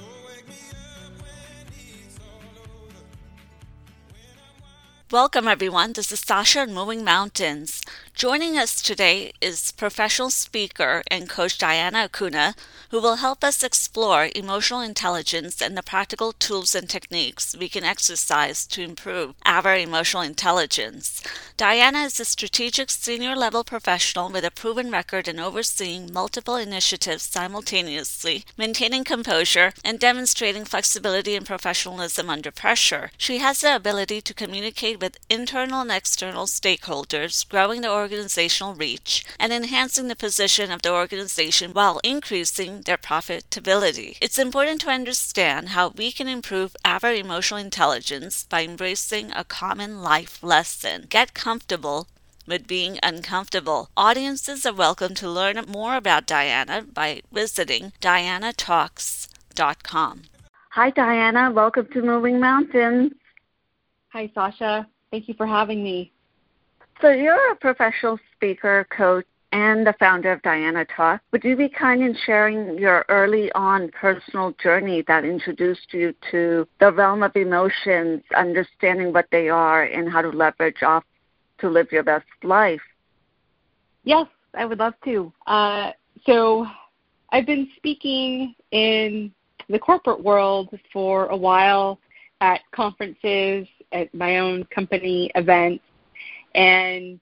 So 0.00 0.06
wake 0.26 0.48
me 0.48 0.54
up 0.70 0.89
Welcome, 5.12 5.48
everyone. 5.48 5.94
This 5.94 6.12
is 6.12 6.20
Sasha 6.20 6.62
in 6.62 6.72
Moving 6.72 7.02
Mountains. 7.02 7.82
Joining 8.14 8.56
us 8.56 8.80
today 8.80 9.32
is 9.40 9.72
professional 9.72 10.30
speaker 10.30 11.02
and 11.10 11.28
coach 11.28 11.58
Diana 11.58 12.04
Acuna, 12.04 12.54
who 12.90 13.00
will 13.00 13.16
help 13.16 13.42
us 13.42 13.64
explore 13.64 14.28
emotional 14.36 14.80
intelligence 14.80 15.60
and 15.60 15.76
the 15.76 15.82
practical 15.82 16.32
tools 16.32 16.76
and 16.76 16.88
techniques 16.88 17.56
we 17.58 17.68
can 17.68 17.82
exercise 17.82 18.66
to 18.68 18.82
improve 18.82 19.34
our 19.44 19.74
emotional 19.74 20.22
intelligence. 20.22 21.22
Diana 21.56 22.00
is 22.00 22.20
a 22.20 22.24
strategic 22.24 22.88
senior 22.90 23.34
level 23.34 23.64
professional 23.64 24.30
with 24.30 24.44
a 24.44 24.50
proven 24.52 24.92
record 24.92 25.26
in 25.26 25.40
overseeing 25.40 26.12
multiple 26.12 26.54
initiatives 26.54 27.24
simultaneously, 27.24 28.44
maintaining 28.56 29.02
composure, 29.02 29.72
and 29.84 29.98
demonstrating 29.98 30.64
flexibility 30.64 31.34
and 31.34 31.46
professionalism 31.46 32.30
under 32.30 32.52
pressure. 32.52 33.10
She 33.18 33.38
has 33.38 33.62
the 33.62 33.74
ability 33.74 34.20
to 34.20 34.34
communicate 34.34 34.99
with 35.00 35.18
internal 35.28 35.80
and 35.80 35.90
external 35.90 36.46
stakeholders, 36.46 37.48
growing 37.48 37.80
the 37.80 37.90
organizational 37.90 38.74
reach, 38.74 39.24
and 39.38 39.52
enhancing 39.52 40.08
the 40.08 40.16
position 40.16 40.70
of 40.70 40.82
the 40.82 40.92
organization 40.92 41.72
while 41.72 42.00
increasing 42.04 42.82
their 42.82 42.98
profitability. 42.98 44.18
It's 44.20 44.38
important 44.38 44.82
to 44.82 44.90
understand 44.90 45.70
how 45.70 45.88
we 45.88 46.12
can 46.12 46.28
improve 46.28 46.76
our 46.84 47.12
emotional 47.12 47.60
intelligence 47.60 48.44
by 48.44 48.64
embracing 48.64 49.32
a 49.32 49.44
common 49.44 50.02
life 50.02 50.42
lesson. 50.42 51.06
Get 51.08 51.32
comfortable 51.34 52.08
with 52.46 52.66
being 52.66 52.98
uncomfortable. 53.02 53.88
Audiences 53.96 54.66
are 54.66 54.74
welcome 54.74 55.14
to 55.14 55.30
learn 55.30 55.64
more 55.68 55.96
about 55.96 56.26
Diana 56.26 56.82
by 56.82 57.22
visiting 57.32 57.92
dianatalks.com. 58.00 60.22
Hi, 60.70 60.90
Diana. 60.90 61.50
Welcome 61.50 61.86
to 61.92 62.02
Moving 62.02 62.38
Mountains. 62.38 63.12
Hi, 64.12 64.28
Sasha. 64.34 64.88
Thank 65.12 65.28
you 65.28 65.34
for 65.34 65.46
having 65.46 65.84
me. 65.84 66.12
So, 67.00 67.10
you're 67.10 67.52
a 67.52 67.56
professional 67.56 68.18
speaker, 68.34 68.86
coach, 68.90 69.24
and 69.52 69.86
the 69.86 69.94
founder 70.00 70.32
of 70.32 70.42
Diana 70.42 70.84
Talk. 70.84 71.20
Would 71.30 71.44
you 71.44 71.56
be 71.56 71.68
kind 71.68 72.02
in 72.02 72.16
sharing 72.26 72.76
your 72.76 73.04
early 73.08 73.52
on 73.52 73.88
personal 73.90 74.52
journey 74.62 75.02
that 75.06 75.24
introduced 75.24 75.92
you 75.92 76.12
to 76.32 76.66
the 76.80 76.92
realm 76.92 77.22
of 77.22 77.36
emotions, 77.36 78.22
understanding 78.36 79.12
what 79.12 79.26
they 79.30 79.48
are, 79.48 79.84
and 79.84 80.10
how 80.10 80.22
to 80.22 80.30
leverage 80.30 80.82
off 80.82 81.04
to 81.58 81.68
live 81.68 81.92
your 81.92 82.02
best 82.02 82.26
life? 82.42 82.80
Yes, 84.02 84.26
I 84.54 84.64
would 84.66 84.78
love 84.78 84.94
to. 85.04 85.32
Uh, 85.46 85.92
so, 86.26 86.66
I've 87.30 87.46
been 87.46 87.68
speaking 87.76 88.56
in 88.72 89.32
the 89.68 89.78
corporate 89.78 90.22
world 90.22 90.76
for 90.92 91.26
a 91.26 91.36
while 91.36 92.00
at 92.40 92.60
conferences, 92.72 93.68
at 93.92 94.12
my 94.14 94.38
own 94.38 94.64
company 94.64 95.30
events, 95.34 95.84
and 96.54 97.20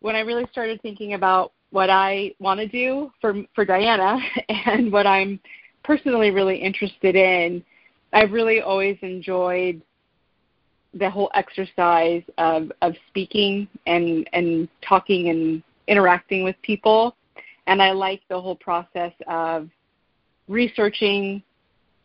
when 0.00 0.14
I 0.14 0.20
really 0.20 0.46
started 0.52 0.80
thinking 0.82 1.14
about 1.14 1.52
what 1.70 1.90
I 1.90 2.32
want 2.38 2.60
to 2.60 2.68
do 2.68 3.10
for 3.20 3.34
for 3.54 3.64
Diana 3.64 4.18
and 4.48 4.92
what 4.92 5.06
I'm 5.06 5.40
personally 5.82 6.30
really 6.30 6.56
interested 6.56 7.16
in, 7.16 7.64
I've 8.12 8.32
really 8.32 8.60
always 8.60 8.96
enjoyed 9.02 9.82
the 10.94 11.10
whole 11.10 11.30
exercise 11.34 12.22
of 12.38 12.72
of 12.82 12.94
speaking 13.08 13.68
and 13.86 14.28
and 14.32 14.68
talking 14.86 15.28
and 15.28 15.62
interacting 15.88 16.42
with 16.44 16.56
people, 16.62 17.16
and 17.66 17.82
I 17.82 17.92
like 17.92 18.22
the 18.28 18.40
whole 18.40 18.56
process 18.56 19.12
of 19.28 19.68
researching 20.48 21.42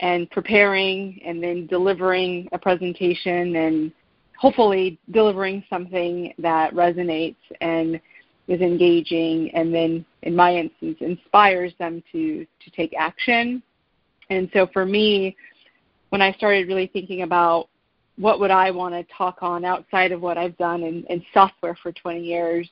and 0.01 0.29
preparing 0.31 1.22
and 1.25 1.41
then 1.41 1.67
delivering 1.67 2.50
a 2.51 2.59
presentation 2.59 3.56
and 3.56 3.91
hopefully 4.38 5.00
delivering 5.12 5.63
something 5.69 6.34
that 6.39 6.73
resonates 6.73 7.35
and 7.62 8.01
is 8.47 8.59
engaging 8.61 9.51
and 9.53 9.73
then 9.73 10.03
in 10.23 10.35
my 10.35 10.56
instance 10.56 10.97
inspires 11.00 11.73
them 11.79 12.03
to 12.11 12.45
to 12.63 12.72
take 12.72 12.94
action. 12.97 13.61
And 14.29 14.50
so 14.53 14.67
for 14.73 14.85
me 14.85 15.35
when 16.09 16.22
i 16.22 16.31
started 16.34 16.67
really 16.67 16.88
thinking 16.88 17.22
about 17.22 17.69
what 18.17 18.40
would 18.40 18.51
i 18.51 18.69
want 18.69 18.94
to 18.94 19.13
talk 19.16 19.38
on 19.41 19.63
outside 19.63 20.11
of 20.11 20.22
what 20.22 20.38
i've 20.38 20.57
done 20.57 20.84
in, 20.84 21.06
in 21.06 21.23
software 21.34 21.78
for 21.81 21.94
20 21.94 22.19
years 22.22 22.69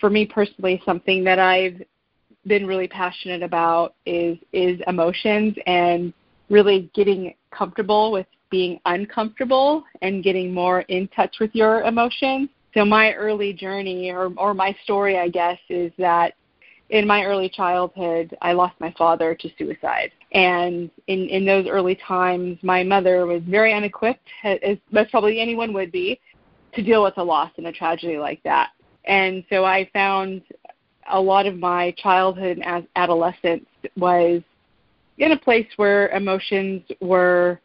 for 0.00 0.08
me 0.08 0.24
personally 0.24 0.80
something 0.86 1.22
that 1.22 1.38
i've 1.38 1.82
been 2.46 2.66
really 2.66 2.88
passionate 2.88 3.42
about 3.42 3.94
is 4.06 4.36
is 4.52 4.80
emotions. 4.86 5.54
And 5.66 6.12
really 6.52 6.90
getting 6.94 7.34
comfortable 7.50 8.12
with 8.12 8.26
being 8.50 8.78
uncomfortable 8.84 9.82
and 10.02 10.22
getting 10.22 10.52
more 10.52 10.82
in 10.82 11.08
touch 11.08 11.36
with 11.40 11.50
your 11.54 11.82
emotions. 11.82 12.50
So 12.74 12.84
my 12.84 13.14
early 13.14 13.52
journey 13.54 14.10
or 14.10 14.32
or 14.36 14.54
my 14.54 14.76
story 14.84 15.18
I 15.18 15.28
guess 15.28 15.58
is 15.68 15.90
that 15.98 16.34
in 16.90 17.06
my 17.06 17.24
early 17.24 17.48
childhood 17.48 18.36
I 18.42 18.52
lost 18.52 18.78
my 18.78 18.94
father 18.98 19.34
to 19.34 19.48
suicide. 19.58 20.12
And 20.32 20.90
in 21.06 21.26
in 21.28 21.46
those 21.46 21.66
early 21.66 21.98
times 22.06 22.58
my 22.62 22.82
mother 22.82 23.26
was 23.26 23.42
very 23.48 23.72
unequipped 23.72 24.28
as 24.44 24.76
most 24.90 25.10
probably 25.10 25.40
anyone 25.40 25.72
would 25.72 25.90
be 25.90 26.20
to 26.74 26.82
deal 26.82 27.02
with 27.02 27.16
a 27.16 27.22
loss 27.22 27.50
and 27.56 27.66
a 27.66 27.72
tragedy 27.72 28.18
like 28.18 28.42
that. 28.42 28.70
And 29.06 29.42
so 29.48 29.64
I 29.64 29.88
found 29.92 30.42
a 31.10 31.20
lot 31.20 31.46
of 31.46 31.58
my 31.58 31.92
childhood 31.96 32.60
and 32.62 32.86
adolescence 32.94 33.66
was 33.96 34.42
in 35.18 35.32
a 35.32 35.38
place 35.38 35.66
where 35.76 36.08
emotions 36.08 36.82
were 37.00 37.60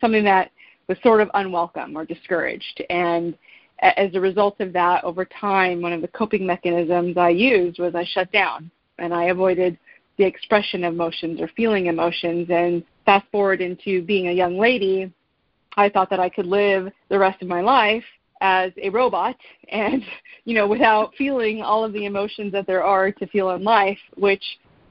something 0.00 0.24
that 0.24 0.50
was 0.88 0.98
sort 1.02 1.20
of 1.20 1.30
unwelcome 1.34 1.96
or 1.96 2.04
discouraged. 2.04 2.82
And 2.90 3.36
as 3.80 4.14
a 4.14 4.20
result 4.20 4.60
of 4.60 4.72
that, 4.72 5.02
over 5.04 5.24
time, 5.24 5.80
one 5.80 5.92
of 5.92 6.02
the 6.02 6.08
coping 6.08 6.46
mechanisms 6.46 7.16
I 7.16 7.30
used 7.30 7.78
was 7.78 7.94
I 7.94 8.04
shut 8.04 8.30
down 8.32 8.70
and 8.98 9.12
I 9.12 9.24
avoided 9.24 9.78
the 10.18 10.24
expression 10.24 10.84
of 10.84 10.94
emotions 10.94 11.40
or 11.40 11.48
feeling 11.56 11.86
emotions. 11.86 12.48
And 12.50 12.84
fast 13.04 13.26
forward 13.32 13.60
into 13.60 14.02
being 14.02 14.28
a 14.28 14.32
young 14.32 14.58
lady, 14.58 15.12
I 15.76 15.88
thought 15.88 16.10
that 16.10 16.20
I 16.20 16.28
could 16.28 16.46
live 16.46 16.92
the 17.08 17.18
rest 17.18 17.42
of 17.42 17.48
my 17.48 17.60
life 17.60 18.04
as 18.40 18.72
a 18.76 18.90
robot 18.90 19.36
and, 19.68 20.02
you 20.44 20.54
know, 20.54 20.66
without 20.66 21.14
feeling 21.16 21.62
all 21.62 21.84
of 21.84 21.92
the 21.92 22.04
emotions 22.04 22.52
that 22.52 22.66
there 22.66 22.84
are 22.84 23.10
to 23.12 23.26
feel 23.28 23.50
in 23.50 23.64
life, 23.64 23.98
which 24.16 24.42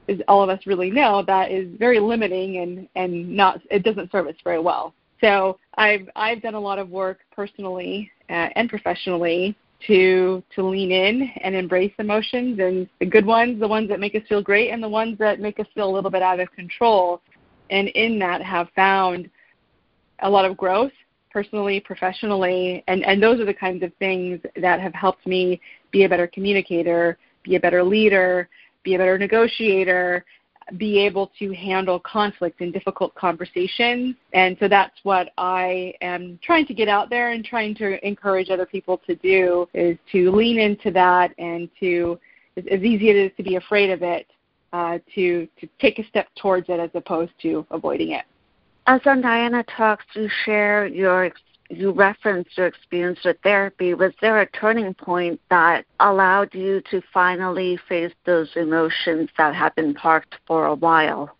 as 0.08 0.18
all 0.28 0.42
of 0.42 0.48
us 0.48 0.66
really 0.66 0.90
know, 0.90 1.22
that 1.26 1.50
is 1.50 1.68
very 1.78 2.00
limiting 2.00 2.58
and, 2.58 2.88
and 2.96 3.28
not 3.28 3.60
it 3.70 3.82
doesn't 3.82 4.10
serve 4.10 4.26
us 4.26 4.34
very 4.42 4.58
well. 4.58 4.94
So 5.20 5.58
I've 5.76 6.08
I've 6.16 6.42
done 6.42 6.54
a 6.54 6.60
lot 6.60 6.78
of 6.78 6.90
work 6.90 7.20
personally 7.34 8.10
uh, 8.28 8.48
and 8.56 8.68
professionally 8.68 9.56
to 9.86 10.42
to 10.54 10.62
lean 10.62 10.90
in 10.90 11.30
and 11.42 11.54
embrace 11.54 11.92
emotions 11.98 12.58
and 12.58 12.88
the 12.98 13.06
good 13.06 13.24
ones, 13.24 13.60
the 13.60 13.68
ones 13.68 13.88
that 13.88 14.00
make 14.00 14.14
us 14.14 14.22
feel 14.28 14.42
great, 14.42 14.70
and 14.70 14.82
the 14.82 14.88
ones 14.88 15.18
that 15.18 15.40
make 15.40 15.60
us 15.60 15.66
feel 15.74 15.88
a 15.88 15.92
little 15.92 16.10
bit 16.10 16.22
out 16.22 16.40
of 16.40 16.50
control. 16.52 17.20
And 17.70 17.88
in 17.88 18.18
that, 18.18 18.42
have 18.42 18.68
found 18.74 19.30
a 20.20 20.28
lot 20.28 20.44
of 20.44 20.56
growth 20.56 20.92
personally, 21.30 21.80
professionally, 21.80 22.84
and 22.88 23.04
and 23.04 23.22
those 23.22 23.40
are 23.40 23.46
the 23.46 23.54
kinds 23.54 23.82
of 23.82 23.92
things 23.98 24.40
that 24.60 24.80
have 24.80 24.94
helped 24.94 25.26
me 25.26 25.60
be 25.92 26.04
a 26.04 26.08
better 26.08 26.26
communicator, 26.26 27.16
be 27.44 27.56
a 27.56 27.60
better 27.60 27.82
leader, 27.82 28.48
be 28.82 28.94
a 28.94 28.98
better 28.98 29.18
negotiator, 29.18 30.24
be 30.76 30.98
able 30.98 31.30
to 31.38 31.52
handle 31.52 31.98
conflict 32.00 32.60
and 32.60 32.72
difficult 32.72 33.14
conversations. 33.14 34.14
And 34.32 34.56
so 34.60 34.68
that's 34.68 34.94
what 35.02 35.32
I 35.38 35.94
am 36.00 36.38
trying 36.42 36.66
to 36.66 36.74
get 36.74 36.88
out 36.88 37.10
there 37.10 37.30
and 37.32 37.44
trying 37.44 37.74
to 37.76 38.06
encourage 38.06 38.50
other 38.50 38.66
people 38.66 39.00
to 39.06 39.14
do 39.16 39.68
is 39.74 39.98
to 40.12 40.30
lean 40.30 40.58
into 40.58 40.90
that 40.92 41.32
and 41.38 41.68
to, 41.80 42.18
as, 42.56 42.64
as 42.70 42.80
easy 42.80 43.10
as 43.10 43.16
it 43.16 43.18
is 43.18 43.32
to 43.36 43.42
be 43.42 43.56
afraid 43.56 43.90
of 43.90 44.02
it, 44.02 44.26
uh, 44.72 44.98
to, 45.14 45.46
to 45.60 45.68
take 45.80 45.98
a 45.98 46.06
step 46.06 46.28
towards 46.36 46.68
it 46.68 46.80
as 46.80 46.90
opposed 46.94 47.32
to 47.42 47.66
avoiding 47.70 48.12
it. 48.12 48.24
As 48.86 49.00
Diana 49.04 49.64
Talks, 49.76 50.04
you 50.14 50.28
share 50.44 50.86
your 50.86 51.24
you 51.72 51.90
referenced 51.92 52.56
your 52.56 52.66
experience 52.66 53.20
with 53.24 53.36
therapy. 53.42 53.94
Was 53.94 54.12
there 54.20 54.40
a 54.40 54.50
turning 54.50 54.94
point 54.94 55.40
that 55.50 55.84
allowed 56.00 56.54
you 56.54 56.82
to 56.90 57.02
finally 57.12 57.78
face 57.88 58.12
those 58.26 58.50
emotions 58.56 59.28
that 59.38 59.54
had 59.54 59.74
been 59.74 59.94
parked 59.94 60.34
for 60.46 60.66
a 60.66 60.74
while? 60.74 61.36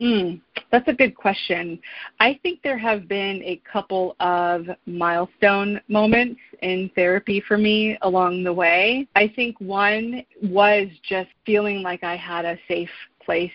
Mm, 0.00 0.40
that's 0.72 0.88
a 0.88 0.92
good 0.92 1.14
question. 1.14 1.78
I 2.18 2.38
think 2.42 2.60
there 2.62 2.78
have 2.78 3.06
been 3.06 3.42
a 3.44 3.60
couple 3.70 4.16
of 4.20 4.66
milestone 4.86 5.80
moments 5.88 6.40
in 6.62 6.90
therapy 6.94 7.40
for 7.46 7.56
me 7.56 7.96
along 8.02 8.42
the 8.42 8.52
way. 8.52 9.06
I 9.14 9.32
think 9.36 9.60
one 9.60 10.24
was 10.42 10.88
just 11.08 11.30
feeling 11.46 11.82
like 11.82 12.02
I 12.02 12.16
had 12.16 12.44
a 12.44 12.58
safe 12.66 12.90
place 13.24 13.52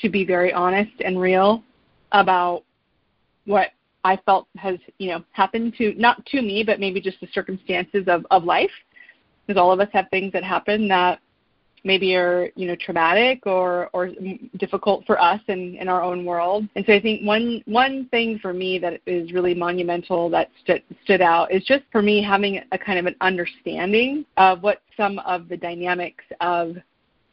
to 0.00 0.08
be 0.08 0.24
very 0.24 0.52
honest 0.52 0.92
and 1.04 1.20
real 1.20 1.62
about 2.12 2.64
what 3.44 3.70
I 4.04 4.16
felt 4.24 4.48
has, 4.56 4.78
you 4.98 5.10
know, 5.10 5.24
happened 5.32 5.74
to 5.78 5.94
not 5.94 6.24
to 6.26 6.42
me, 6.42 6.62
but 6.64 6.80
maybe 6.80 7.00
just 7.00 7.20
the 7.20 7.28
circumstances 7.32 8.04
of, 8.06 8.26
of 8.30 8.44
life. 8.44 8.70
Because 9.46 9.60
all 9.60 9.72
of 9.72 9.80
us 9.80 9.88
have 9.92 10.06
things 10.10 10.32
that 10.32 10.44
happen 10.44 10.88
that 10.88 11.20
maybe 11.84 12.14
are 12.14 12.50
you 12.54 12.66
know 12.66 12.76
traumatic 12.76 13.46
or 13.46 13.88
or 13.92 14.10
difficult 14.56 15.04
for 15.06 15.20
us 15.20 15.40
in 15.48 15.74
in 15.76 15.88
our 15.88 16.02
own 16.02 16.24
world 16.24 16.68
and 16.76 16.84
so 16.86 16.92
i 16.92 17.00
think 17.00 17.24
one 17.24 17.62
one 17.66 18.06
thing 18.10 18.38
for 18.40 18.52
me 18.52 18.78
that 18.78 19.00
is 19.06 19.32
really 19.32 19.54
monumental 19.54 20.28
that 20.28 20.50
stood 20.62 20.82
stood 21.04 21.20
out 21.20 21.50
is 21.52 21.64
just 21.64 21.84
for 21.90 22.02
me 22.02 22.22
having 22.22 22.60
a 22.72 22.78
kind 22.78 22.98
of 22.98 23.06
an 23.06 23.14
understanding 23.20 24.24
of 24.36 24.62
what 24.62 24.82
some 24.96 25.18
of 25.20 25.48
the 25.48 25.56
dynamics 25.56 26.24
of 26.40 26.76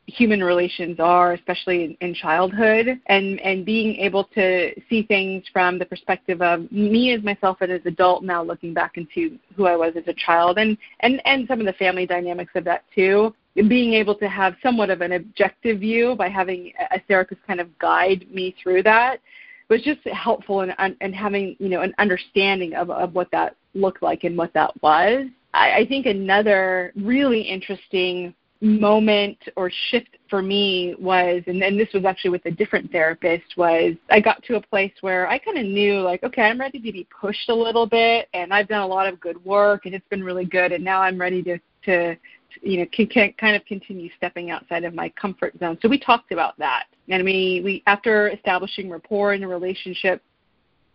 human 0.08 0.44
relations 0.44 1.00
are, 1.00 1.34
especially 1.34 1.84
in, 1.84 1.98
in, 2.02 2.14
childhood, 2.14 3.00
and 3.08 3.40
and 3.42 3.66
being 3.66 3.96
able 3.96 4.24
to 4.36 4.72
see 4.90 5.04
things 5.04 5.44
from 5.52 5.80
the 5.80 5.86
perspective 5.86 6.42
of 6.42 6.72
me 6.72 7.14
as 7.14 7.24
myself 7.24 7.58
and 7.62 7.72
as 7.72 7.82
an 7.82 7.94
adult 7.94 8.24
now 8.24 8.44
looking 8.44 8.74
back 8.74 8.98
into 8.98 9.38
who 9.56 9.66
I 9.66 9.76
was 9.76 9.94
as 9.96 10.04
a 10.08 10.14
child, 10.14 10.58
and 10.58 10.78
and 11.02 11.22
and 11.26 11.48
some 11.48 11.60
of 11.60 11.66
the 11.66 11.74
family 11.74 12.06
dynamics 12.06 12.52
of 12.56 12.64
that 12.66 12.84
too. 12.94 13.34
Being 13.56 13.94
able 13.94 14.16
to 14.16 14.28
have 14.28 14.56
somewhat 14.62 14.90
of 14.90 15.02
an 15.02 15.14
objective 15.14 15.80
view 15.80 16.16
by 16.16 16.28
having 16.28 16.74
a 16.92 17.00
therapist 17.08 17.42
kind 17.48 17.62
of 17.62 17.78
guide 17.80 18.28
me 18.30 18.54
through 18.62 18.84
that 18.84 19.22
was 19.70 19.82
just 19.82 20.06
helpful 20.08 20.62
in, 20.62 20.74
in 21.02 21.14
having 21.14 21.56
you 21.60 21.70
know 21.70 21.82
an 21.82 21.94
understanding 21.98 22.74
of, 22.76 22.90
of 22.90 23.16
what 23.16 23.32
that 23.32 23.56
looked 23.74 24.02
like 24.02 24.24
and 24.24 24.38
what 24.38 24.54
that 24.54 24.72
was. 24.82 25.26
I, 25.54 25.80
I 25.80 25.86
think 25.88 26.06
another 26.06 26.92
really 26.96 27.42
interesting 27.42 28.34
moment 28.62 29.38
or 29.58 29.70
shift 29.90 30.18
for 30.30 30.42
me 30.42 30.96
was 30.98 31.44
and 31.46 31.62
then 31.62 31.78
this 31.78 31.90
was 31.94 32.06
actually 32.06 32.30
with 32.30 32.46
a 32.46 32.52
different 32.52 32.90
therapist 32.92 33.44
was 33.58 33.94
I 34.10 34.22
got 34.22 34.42
to 34.44 34.56
a 34.56 34.62
place 34.62 34.94
where 35.02 35.28
I 35.28 35.38
kind 35.38 35.58
of 35.58 35.66
knew 35.66 36.00
like 36.00 36.24
okay 36.24 36.44
I'm 36.44 36.60
ready 36.60 36.80
to 36.80 36.92
be 36.92 37.06
pushed 37.20 37.50
a 37.50 37.54
little 37.54 37.86
bit 37.86 38.30
and 38.34 38.54
I've 38.54 38.68
done 38.68 38.82
a 38.82 38.88
lot 38.88 39.12
of 39.12 39.20
good 39.20 39.44
work 39.44 39.86
and 39.86 39.94
it's 39.94 40.08
been 40.10 40.24
really 40.24 40.46
good 40.46 40.72
and 40.72 40.84
now 40.84 41.02
I'm 41.02 41.20
ready 41.20 41.44
to 41.44 41.60
to 41.84 42.16
you 42.62 42.80
know 42.80 42.86
can, 42.92 43.08
can 43.08 43.34
kind 43.34 43.56
of 43.56 43.66
continue 43.66 44.10
stepping 44.18 44.52
outside 44.52 44.84
of 44.84 44.94
my 44.94 45.10
comfort 45.10 45.54
zone. 45.60 45.78
So 45.82 45.90
we 45.90 46.00
talked 46.00 46.32
about 46.32 46.58
that. 46.58 46.86
And 47.10 47.24
we 47.24 47.62
we 47.64 47.84
after 47.88 48.30
establishing 48.30 48.90
rapport 48.90 49.34
in 49.34 49.44
a 49.44 49.48
relationship 49.48 50.22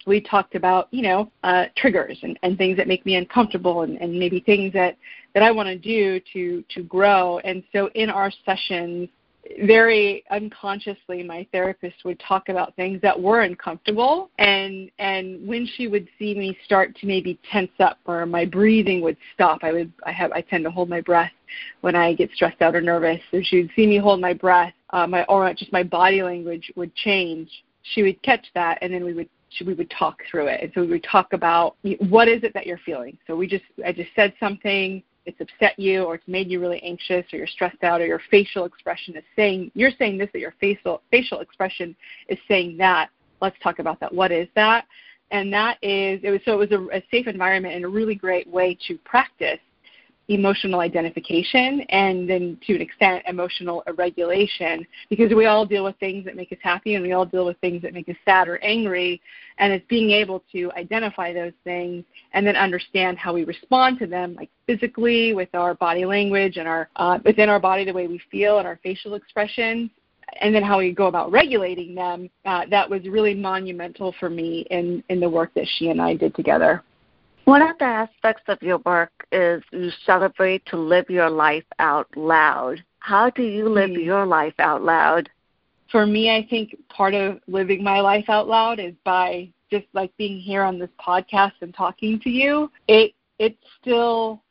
we 0.07 0.21
talked 0.21 0.55
about 0.55 0.89
you 0.91 1.03
know 1.03 1.31
uh, 1.45 1.67
triggers 1.77 2.19
and, 2.23 2.39
and 2.43 2.57
things 2.59 2.77
that 2.77 2.89
make 2.89 3.05
me 3.05 3.17
uncomfortable 3.17 3.83
and, 3.83 4.01
and 4.01 4.19
maybe 4.19 4.41
things 4.41 4.73
that 4.73 4.97
that 5.35 5.43
I 5.43 5.51
want 5.51 5.69
to 5.69 5.79
do 5.79 6.21
to 6.33 6.65
to 6.75 6.83
grow. 6.83 7.39
And 7.41 7.63
so 7.73 7.89
in 7.95 8.11
our 8.11 8.31
sessions, 8.45 9.09
very 9.65 10.23
unconsciously 10.31 11.23
my 11.23 11.47
therapist 11.51 11.97
would 12.05 12.21
talk 12.21 12.49
about 12.49 12.77
things 12.77 13.01
that 13.01 13.19
were 13.19 13.41
uncomfortable 13.41 14.31
and 14.39 14.91
and 14.99 15.47
when 15.47 15.67
she 15.77 15.89
would 15.89 16.07
see 16.19 16.35
me 16.35 16.57
start 16.65 16.95
to 16.97 17.07
maybe 17.07 17.39
tense 17.51 17.71
up 17.79 17.99
or 18.05 18.27
my 18.27 18.45
breathing 18.45 19.01
would 19.01 19.17
stop 19.35 19.61
i 19.63 19.73
would 19.73 19.91
i 20.05 20.13
have 20.13 20.31
i 20.33 20.43
tend 20.43 20.63
to 20.63 20.71
hold 20.71 20.89
my 20.89 21.01
breath 21.01 21.33
when 21.81 21.97
i 21.97 22.13
get 22.13 22.31
stressed 22.33 22.61
out 22.61 22.77
or 22.77 22.83
nervous. 22.83 23.19
So 23.31 23.41
she 23.43 23.63
would 23.63 23.71
see 23.75 23.87
me 23.87 23.97
hold 23.97 24.21
my 24.21 24.35
breath 24.35 24.75
uh, 24.91 25.07
my 25.07 25.25
or 25.25 25.53
just 25.55 25.73
my 25.73 25.83
body 25.83 26.23
language 26.23 26.71
would 26.77 26.95
change 26.95 27.51
she 27.83 28.03
would 28.03 28.21
catch 28.23 28.45
that 28.55 28.79
and 28.83 28.93
then 28.93 29.05
we 29.05 29.15
would 29.15 29.29
we 29.67 29.75
would 29.75 29.91
talk 29.91 30.21
through 30.31 30.47
it. 30.47 30.61
And 30.63 30.73
so 30.75 30.83
we 30.83 30.87
would 30.87 31.05
talk 31.05 31.33
about 31.33 31.77
what 32.09 32.29
is 32.29 32.45
it 32.45 32.55
that 32.55 32.67
you're 32.67 32.79
feeling? 32.79 33.19
So 33.27 33.35
we 33.37 33.47
just 33.47 33.65
i 33.85 33.93
just 33.93 34.11
said 34.15 34.33
something 34.39 35.03
it's 35.27 35.41
upset 35.41 35.79
you 35.79 36.03
or 36.05 36.15
it's 36.15 36.29
made 36.29 36.51
you 36.51 36.61
really 36.61 36.83
anxious 36.83 37.25
or 37.33 37.37
you're 37.37 37.47
stressed 37.47 37.83
out 37.83 38.01
or 38.01 38.07
your 38.07 38.21
facial 38.31 38.65
expression 38.65 39.17
is 39.17 39.25
saying 39.37 39.71
you're 39.75 39.93
saying 39.99 40.19
this 40.19 40.29
that 40.33 40.41
your 40.41 40.55
facial 40.61 41.03
facial 41.11 41.41
expression 41.41 41.95
is 42.29 42.39
saying 42.49 42.77
that. 42.79 43.11
Let's 43.41 43.57
talk 43.63 43.79
about 43.79 44.01
that. 44.01 44.13
What 44.15 44.33
is 44.33 44.49
that? 44.55 44.87
And 45.31 45.53
that 45.53 45.79
is 45.83 46.21
it 46.23 46.31
was 46.31 46.41
so 46.45 46.61
it 46.61 46.71
was 46.71 46.73
a, 46.73 46.99
a 46.99 47.03
safe 47.11 47.27
environment 47.27 47.75
and 47.75 47.85
a 47.85 47.89
really 47.89 48.15
great 48.15 48.49
way 48.49 48.77
to 48.89 48.99
practice 48.99 49.61
emotional 50.31 50.81
identification 50.81 51.81
and 51.89 52.31
then 52.31 52.57
to 52.65 52.77
an 52.77 52.81
extent 52.81 53.23
emotional 53.27 53.83
regulation 53.97 54.87
because 55.09 55.33
we 55.35 55.47
all 55.47 55.67
deal 55.67 55.83
with 55.83 55.97
things 55.99 56.25
that 56.25 56.37
make 56.37 56.53
us 56.53 56.59
happy 56.63 56.95
and 56.95 57.03
we 57.03 57.13
all 57.13 57.27
deal 57.27 57.45
with 57.45 57.59
things 57.59 57.83
that 57.83 57.93
make 57.93 58.09
us 58.09 58.17
sad 58.25 58.47
or 58.49 58.57
angry. 58.59 59.21
And 59.59 59.73
it's 59.73 59.87
being 59.89 60.11
able 60.11 60.43
to 60.53 60.71
identify 60.77 61.33
those 61.33 61.53
things 61.65 62.05
and 62.33 62.47
then 62.47 62.57
understand 62.57 63.19
how 63.19 63.35
we 63.35 63.45
respond 63.45 63.99
to 63.99 64.07
them 64.07 64.35
like 64.35 64.51
physically 64.67 65.35
with 65.35 65.49
our 65.53 65.75
body 65.75 66.05
language 66.05 66.57
and 66.57 66.69
our 66.69 66.89
uh, 66.97 67.19
within 67.25 67.49
our 67.49 67.61
body 67.61 67.85
the 67.85 67.93
way 67.93 68.07
we 68.07 68.21
feel 68.31 68.59
and 68.59 68.67
our 68.69 68.79
facial 68.83 69.15
expressions 69.15 69.91
and 70.41 70.55
then 70.55 70.63
how 70.63 70.79
we 70.79 70.93
go 70.93 71.07
about 71.07 71.33
regulating 71.33 71.95
them. 71.95 72.31
Uh, 72.45 72.63
that 72.71 72.89
was 72.89 73.03
really 73.09 73.35
monumental 73.35 74.15
for 74.21 74.31
me 74.31 74.65
in 74.71 75.03
in 75.09 75.19
the 75.19 75.29
work 75.29 75.53
that 75.55 75.67
she 75.77 75.89
and 75.89 76.01
I 76.01 76.15
did 76.15 76.37
together. 76.37 76.85
One 77.45 77.63
of 77.63 77.77
the 77.79 77.85
aspects 77.85 78.45
of 78.47 78.63
your 78.63 78.79
work 78.87 79.20
is 79.33 79.63
you 79.73 79.91
celebrate 80.05 80.65
to 80.67 80.77
live 80.77 81.09
your 81.09 81.31
life 81.31 81.65
out 81.79 82.09
loud. 82.17 82.83
How 82.99 83.31
do 83.31 83.43
you 83.43 83.69
live 83.69 83.91
mm. 83.91 84.05
your 84.05 84.27
life 84.27 84.55
out 84.59 84.83
loud? 84.83 85.29
For 85.91 86.07
me, 86.07 86.31
I 86.31 86.47
think 86.49 86.77
part 86.89 87.15
of 87.15 87.41
living 87.49 87.83
my 87.83 88.01
life 88.01 88.27
out 88.29 88.47
loud 88.49 88.79
is 88.79 88.95
by 89.05 89.51
just 89.71 89.87
like 89.93 90.17
being 90.17 90.39
here 90.39 90.63
on 90.63 90.79
this 90.79 90.91
podcast 91.05 91.53
and 91.63 91.75
talking 91.75 92.21
to 92.21 92.31
you. 92.31 92.71
It 92.89 93.15
it's 93.39 93.59
still 93.81 94.43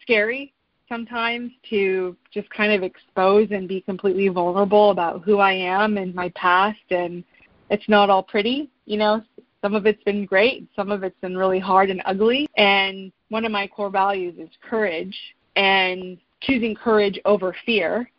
scary 0.00 0.52
sometimes 0.88 1.50
to 1.68 2.16
just 2.32 2.48
kind 2.50 2.72
of 2.72 2.82
expose 2.82 3.48
and 3.50 3.66
be 3.66 3.80
completely 3.80 4.28
vulnerable 4.28 4.90
about 4.90 5.22
who 5.22 5.38
I 5.38 5.52
am 5.52 5.96
and 5.98 6.14
my 6.14 6.28
past 6.30 6.78
and 6.90 7.24
it's 7.70 7.88
not 7.88 8.10
all 8.10 8.22
pretty, 8.22 8.70
you 8.84 8.96
know, 8.96 9.22
some 9.60 9.74
of 9.74 9.86
it's 9.86 10.02
been 10.04 10.24
great, 10.24 10.68
some 10.76 10.92
of 10.92 11.02
it's 11.02 11.18
been 11.20 11.36
really 11.36 11.58
hard 11.58 11.90
and 11.90 12.00
ugly. 12.04 12.48
And 12.56 13.10
one 13.28 13.44
of 13.44 13.52
my 13.52 13.66
core 13.66 13.90
values 13.90 14.34
is 14.38 14.48
courage 14.68 15.16
and 15.56 16.18
choosing 16.40 16.74
courage 16.74 17.18
over 17.24 17.54
fear. 17.64 18.10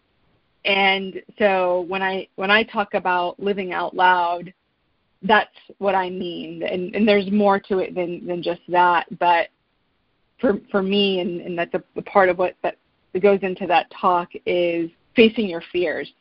And 0.66 1.22
so 1.40 1.86
when 1.88 2.02
I 2.02 2.28
when 2.36 2.52
I 2.52 2.64
talk 2.64 2.94
about 2.94 3.40
living 3.40 3.72
out 3.72 3.96
loud, 3.96 4.54
that's 5.24 5.56
what 5.78 5.96
I 5.96 6.10
mean. 6.10 6.64
And, 6.64 6.94
and 6.96 7.08
there's 7.08 7.32
more 7.32 7.60
to 7.62 7.80
it 7.80 7.96
than, 7.96 8.26
than 8.26 8.44
just 8.44 8.62
that. 8.68 9.06
But 9.20 9.50
for 10.40 10.60
for 10.70 10.84
me, 10.84 11.22
and, 11.22 11.42
and 11.42 11.58
that's 11.58 11.74
a, 11.74 11.84
a 11.96 12.02
part 12.02 12.30
of 12.30 12.38
what 12.38 12.56
that, 12.64 12.78
that 13.14 13.22
goes 13.22 13.40
into 13.44 13.66
that 13.68 13.92
talk 14.00 14.30
is 14.46 14.90
facing 15.16 15.48
your 15.48 15.64
fears 15.72 16.12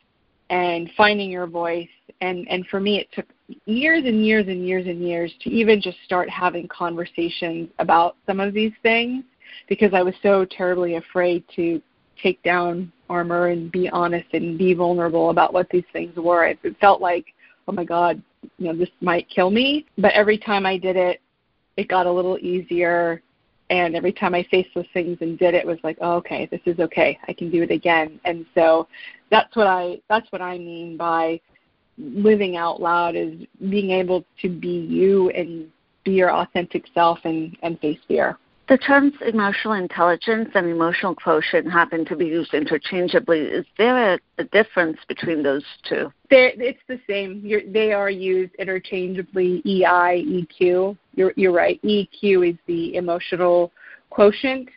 and 0.49 0.89
finding 0.95 1.29
your 1.29 1.47
voice. 1.47 1.89
And 2.21 2.47
and 2.49 2.65
for 2.67 2.79
me, 2.79 2.99
it 2.99 3.09
took 3.11 3.25
years 3.65 4.03
and 4.05 4.25
years 4.25 4.47
and 4.47 4.67
years 4.67 4.87
and 4.87 5.01
years 5.01 5.33
to 5.41 5.49
even 5.49 5.81
just 5.81 5.97
start 6.05 6.29
having 6.29 6.67
conversations 6.67 7.69
about 7.79 8.15
some 8.25 8.39
of 8.39 8.53
these 8.53 8.73
things 8.83 9.23
because 9.69 9.93
I 9.93 10.01
was 10.01 10.13
so 10.21 10.45
terribly 10.45 10.95
afraid 10.95 11.43
to 11.55 11.81
take 12.21 12.41
down 12.43 12.91
armor 13.09 13.47
and 13.47 13.71
be 13.71 13.89
honest 13.89 14.27
and 14.33 14.57
be 14.57 14.73
vulnerable 14.73 15.29
about 15.29 15.53
what 15.53 15.69
these 15.69 15.85
things 15.93 16.15
were. 16.17 16.45
It 16.45 16.59
felt 16.81 17.01
like, 17.01 17.25
oh 17.67 17.71
my 17.71 17.83
God, 17.83 18.21
you 18.57 18.67
know, 18.67 18.77
this 18.77 18.89
might 19.01 19.29
kill 19.29 19.49
me. 19.49 19.85
But 19.97 20.13
every 20.13 20.37
time 20.37 20.65
I 20.65 20.77
did 20.77 20.95
it, 20.95 21.21
it 21.77 21.87
got 21.87 22.05
a 22.05 22.11
little 22.11 22.37
easier. 22.39 23.21
And 23.69 23.95
every 23.95 24.13
time 24.13 24.33
I 24.33 24.47
faced 24.49 24.69
those 24.73 24.85
things 24.93 25.17
and 25.21 25.37
did 25.37 25.53
it, 25.53 25.59
it 25.59 25.67
was 25.67 25.79
like, 25.83 25.97
oh, 26.01 26.15
okay, 26.15 26.47
this 26.49 26.61
is 26.65 26.79
okay. 26.79 27.19
I 27.27 27.33
can 27.33 27.51
do 27.51 27.63
it 27.63 27.71
again. 27.71 28.19
And 28.25 28.45
so 28.55 28.87
that's 29.29 29.55
what 29.55 29.67
I 29.67 29.99
that's 30.09 30.31
what 30.31 30.41
I 30.41 30.57
mean 30.57 30.97
by 30.97 31.39
living 31.97 32.57
out 32.57 32.81
loud 32.81 33.15
is 33.15 33.33
being 33.69 33.91
able 33.91 34.23
to 34.41 34.49
be 34.49 34.85
you 34.89 35.29
and 35.31 35.69
be 36.03 36.11
your 36.11 36.31
authentic 36.31 36.85
self 36.93 37.19
and, 37.23 37.57
and 37.63 37.79
face 37.79 37.99
fear. 38.07 38.37
The 38.69 38.77
terms 38.77 39.13
emotional 39.25 39.75
intelligence 39.75 40.49
and 40.53 40.67
emotional 40.67 41.15
quotient 41.15 41.71
happen 41.71 42.03
to 42.05 42.17
be 42.17 42.25
used 42.25 42.53
interchangeably. 42.53 43.39
Is 43.39 43.65
there 43.77 44.15
a, 44.15 44.19
a 44.39 44.43
difference 44.43 44.97
between 45.07 45.41
those 45.41 45.63
two? 45.87 46.11
They're, 46.29 46.51
it's 46.55 46.81
the 46.89 46.99
same. 47.07 47.41
You're, 47.45 47.61
they 47.65 47.93
are 47.93 48.09
used 48.09 48.53
interchangeably. 48.55 49.61
EI, 49.65 50.45
EQ. 50.59 50.97
You're, 51.15 51.31
you're 51.37 51.53
right. 51.53 51.81
EQ 51.81 52.49
is 52.49 52.57
the 52.67 52.95
emotional 52.95 53.71
quotient, 54.09 54.67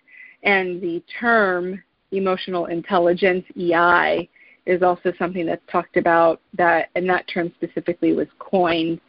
and 0.45 0.81
the 0.81 1.03
term 1.19 1.83
emotional 2.13 2.67
intelligence 2.67 3.45
(EI) 3.59 4.29
is 4.67 4.83
also 4.83 5.13
something 5.19 5.47
that's 5.47 5.63
talked 5.71 5.97
about 5.97 6.41
that, 6.57 6.91
and 6.95 7.09
that 7.09 7.27
term 7.29 7.53
specifically 7.57 8.13
was 8.13 8.29
coined 8.39 9.01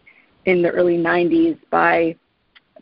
in 0.45 0.61
the 0.61 0.69
early 0.69 0.97
90s 0.97 1.57
by 1.69 2.15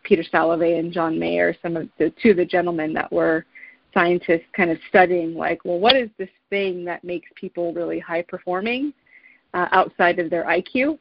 Peter 0.03 0.23
Salovey 0.23 0.79
and 0.79 0.93
John 0.93 1.19
Mayer, 1.19 1.55
some 1.61 1.75
of 1.75 1.89
the 1.97 2.13
two 2.21 2.31
of 2.31 2.37
the 2.37 2.45
gentlemen 2.45 2.93
that 2.93 3.11
were 3.11 3.45
scientists 3.93 4.45
kind 4.55 4.69
of 4.69 4.77
studying 4.87 5.35
like, 5.35 5.65
well, 5.65 5.79
what 5.79 5.95
is 5.95 6.09
this 6.17 6.29
thing 6.49 6.85
that 6.85 7.03
makes 7.03 7.29
people 7.35 7.73
really 7.73 7.99
high 7.99 8.21
performing 8.21 8.93
uh, 9.53 9.67
outside 9.71 10.19
of 10.19 10.29
their 10.29 10.45
IQ? 10.45 10.99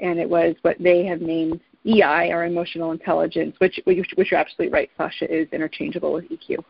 and 0.00 0.18
it 0.18 0.28
was 0.28 0.54
what 0.62 0.76
they 0.78 1.04
have 1.04 1.20
named 1.20 1.60
EI, 1.86 2.30
or 2.32 2.44
emotional 2.44 2.92
intelligence, 2.92 3.54
which, 3.58 3.78
which, 3.84 4.10
which 4.14 4.30
you're 4.30 4.40
absolutely 4.40 4.72
right, 4.72 4.90
Sasha, 4.96 5.32
is 5.32 5.46
interchangeable 5.52 6.12
with 6.12 6.24
EQ. 6.30 6.64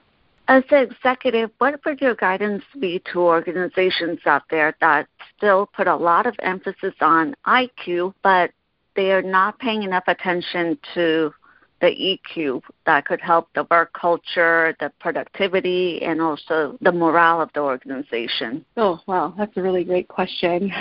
As 0.47 0.63
an 0.71 0.91
executive, 0.91 1.51
what 1.59 1.81
would 1.87 2.01
your 2.01 2.15
guidance 2.15 2.63
be 2.79 3.03
to 3.13 3.21
organizations 3.21 4.19
out 4.27 4.43
there 4.51 4.77
that 4.81 5.07
still 5.37 5.67
put 5.75 5.87
a 5.87 5.97
lot 5.97 6.27
of 6.27 6.35
emphasis 6.43 6.95
on 7.01 7.35
IQ, 7.47 8.13
but 8.23 8.51
they 8.95 9.11
are 9.13 9.23
not 9.23 9.59
paying 9.59 9.83
enough 9.83 10.05
attention 10.07 10.79
to 10.95 11.33
the 11.81 12.19
EQ 12.29 12.63
that 12.87 13.05
could 13.07 13.21
help 13.21 13.49
the 13.55 13.67
work 13.71 13.93
culture, 13.99 14.77
the 14.81 14.93
productivity, 15.01 16.03
and 16.03 16.21
also 16.21 16.77
the 16.81 16.93
morale 16.93 17.41
of 17.41 17.51
the 17.55 17.61
organization? 17.61 18.65
Oh, 18.77 19.01
wow, 19.07 19.35
that's 19.37 19.57
a 19.57 19.63
really 19.63 19.85
great 19.85 20.09
question. 20.09 20.73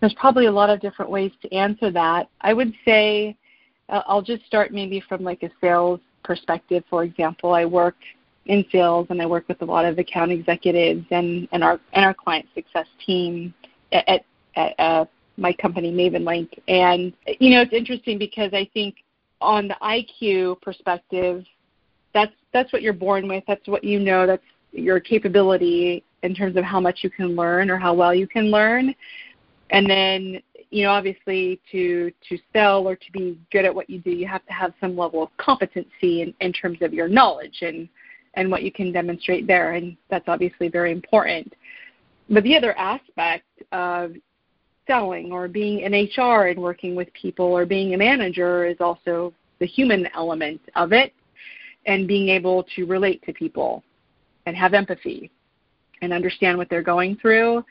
There's 0.00 0.14
probably 0.14 0.46
a 0.46 0.52
lot 0.52 0.70
of 0.70 0.80
different 0.80 1.10
ways 1.10 1.32
to 1.42 1.52
answer 1.52 1.90
that. 1.90 2.28
I 2.40 2.52
would 2.52 2.72
say 2.84 3.36
uh, 3.88 4.02
I'll 4.06 4.22
just 4.22 4.46
start 4.46 4.72
maybe 4.72 5.02
from 5.08 5.22
like 5.24 5.42
a 5.42 5.50
sales 5.60 6.00
perspective. 6.24 6.84
For 6.88 7.04
example, 7.04 7.52
I 7.52 7.64
work 7.64 7.96
in 8.48 8.64
sales 8.72 9.06
and 9.10 9.20
I 9.22 9.26
work 9.26 9.46
with 9.46 9.62
a 9.62 9.64
lot 9.64 9.84
of 9.84 9.98
account 9.98 10.32
executives 10.32 11.04
and, 11.10 11.46
and 11.52 11.62
our 11.62 11.78
and 11.92 12.04
our 12.04 12.14
client 12.14 12.46
success 12.54 12.86
team 13.04 13.54
at, 13.92 14.24
at, 14.56 14.80
uh, 14.80 15.04
my 15.36 15.52
company 15.52 15.92
Mavenlink. 15.92 16.48
And 16.66 17.12
you 17.38 17.50
know, 17.50 17.60
it's 17.60 17.72
interesting 17.72 18.18
because 18.18 18.52
I 18.52 18.68
think 18.74 18.96
on 19.40 19.68
the 19.68 19.76
IQ 19.82 20.60
perspective, 20.62 21.44
that's 22.14 22.32
that's 22.52 22.72
what 22.72 22.82
you're 22.82 22.92
born 22.94 23.28
with. 23.28 23.44
That's 23.46 23.66
what 23.68 23.84
you 23.84 24.00
know. 24.00 24.26
That's 24.26 24.42
your 24.72 24.98
capability 24.98 26.02
in 26.22 26.34
terms 26.34 26.56
of 26.56 26.64
how 26.64 26.80
much 26.80 27.00
you 27.02 27.10
can 27.10 27.36
learn 27.36 27.70
or 27.70 27.78
how 27.78 27.94
well 27.94 28.14
you 28.14 28.26
can 28.26 28.50
learn. 28.50 28.94
And 29.70 29.88
then 29.88 30.42
you 30.70 30.84
know, 30.84 30.90
obviously 30.90 31.60
to 31.70 32.10
to 32.28 32.38
sell 32.52 32.88
or 32.88 32.96
to 32.96 33.12
be 33.12 33.38
good 33.52 33.66
at 33.66 33.74
what 33.74 33.88
you 33.90 34.00
do, 34.00 34.10
you 34.10 34.26
have 34.26 34.44
to 34.46 34.52
have 34.52 34.72
some 34.80 34.96
level 34.96 35.22
of 35.22 35.28
competency 35.36 36.22
in, 36.22 36.34
in 36.40 36.52
terms 36.52 36.78
of 36.80 36.94
your 36.94 37.08
knowledge 37.08 37.58
and 37.60 37.88
and 38.34 38.50
what 38.50 38.62
you 38.62 38.72
can 38.72 38.92
demonstrate 38.92 39.46
there, 39.46 39.72
and 39.72 39.96
that's 40.10 40.28
obviously 40.28 40.68
very 40.68 40.92
important. 40.92 41.54
But 42.30 42.44
the 42.44 42.56
other 42.56 42.76
aspect 42.76 43.46
of 43.72 44.12
selling 44.86 45.32
or 45.32 45.48
being 45.48 45.80
in 45.80 45.92
HR 45.92 46.46
and 46.46 46.60
working 46.60 46.94
with 46.94 47.12
people 47.12 47.46
or 47.46 47.66
being 47.66 47.94
a 47.94 47.98
manager 47.98 48.66
is 48.66 48.76
also 48.80 49.32
the 49.60 49.66
human 49.66 50.08
element 50.14 50.60
of 50.76 50.92
it 50.92 51.12
and 51.86 52.08
being 52.08 52.28
able 52.28 52.64
to 52.76 52.84
relate 52.84 53.22
to 53.24 53.32
people 53.32 53.82
and 54.46 54.56
have 54.56 54.74
empathy 54.74 55.30
and 56.02 56.12
understand 56.12 56.56
what 56.56 56.68
they're 56.68 56.82
going 56.82 57.16
through. 57.16 57.64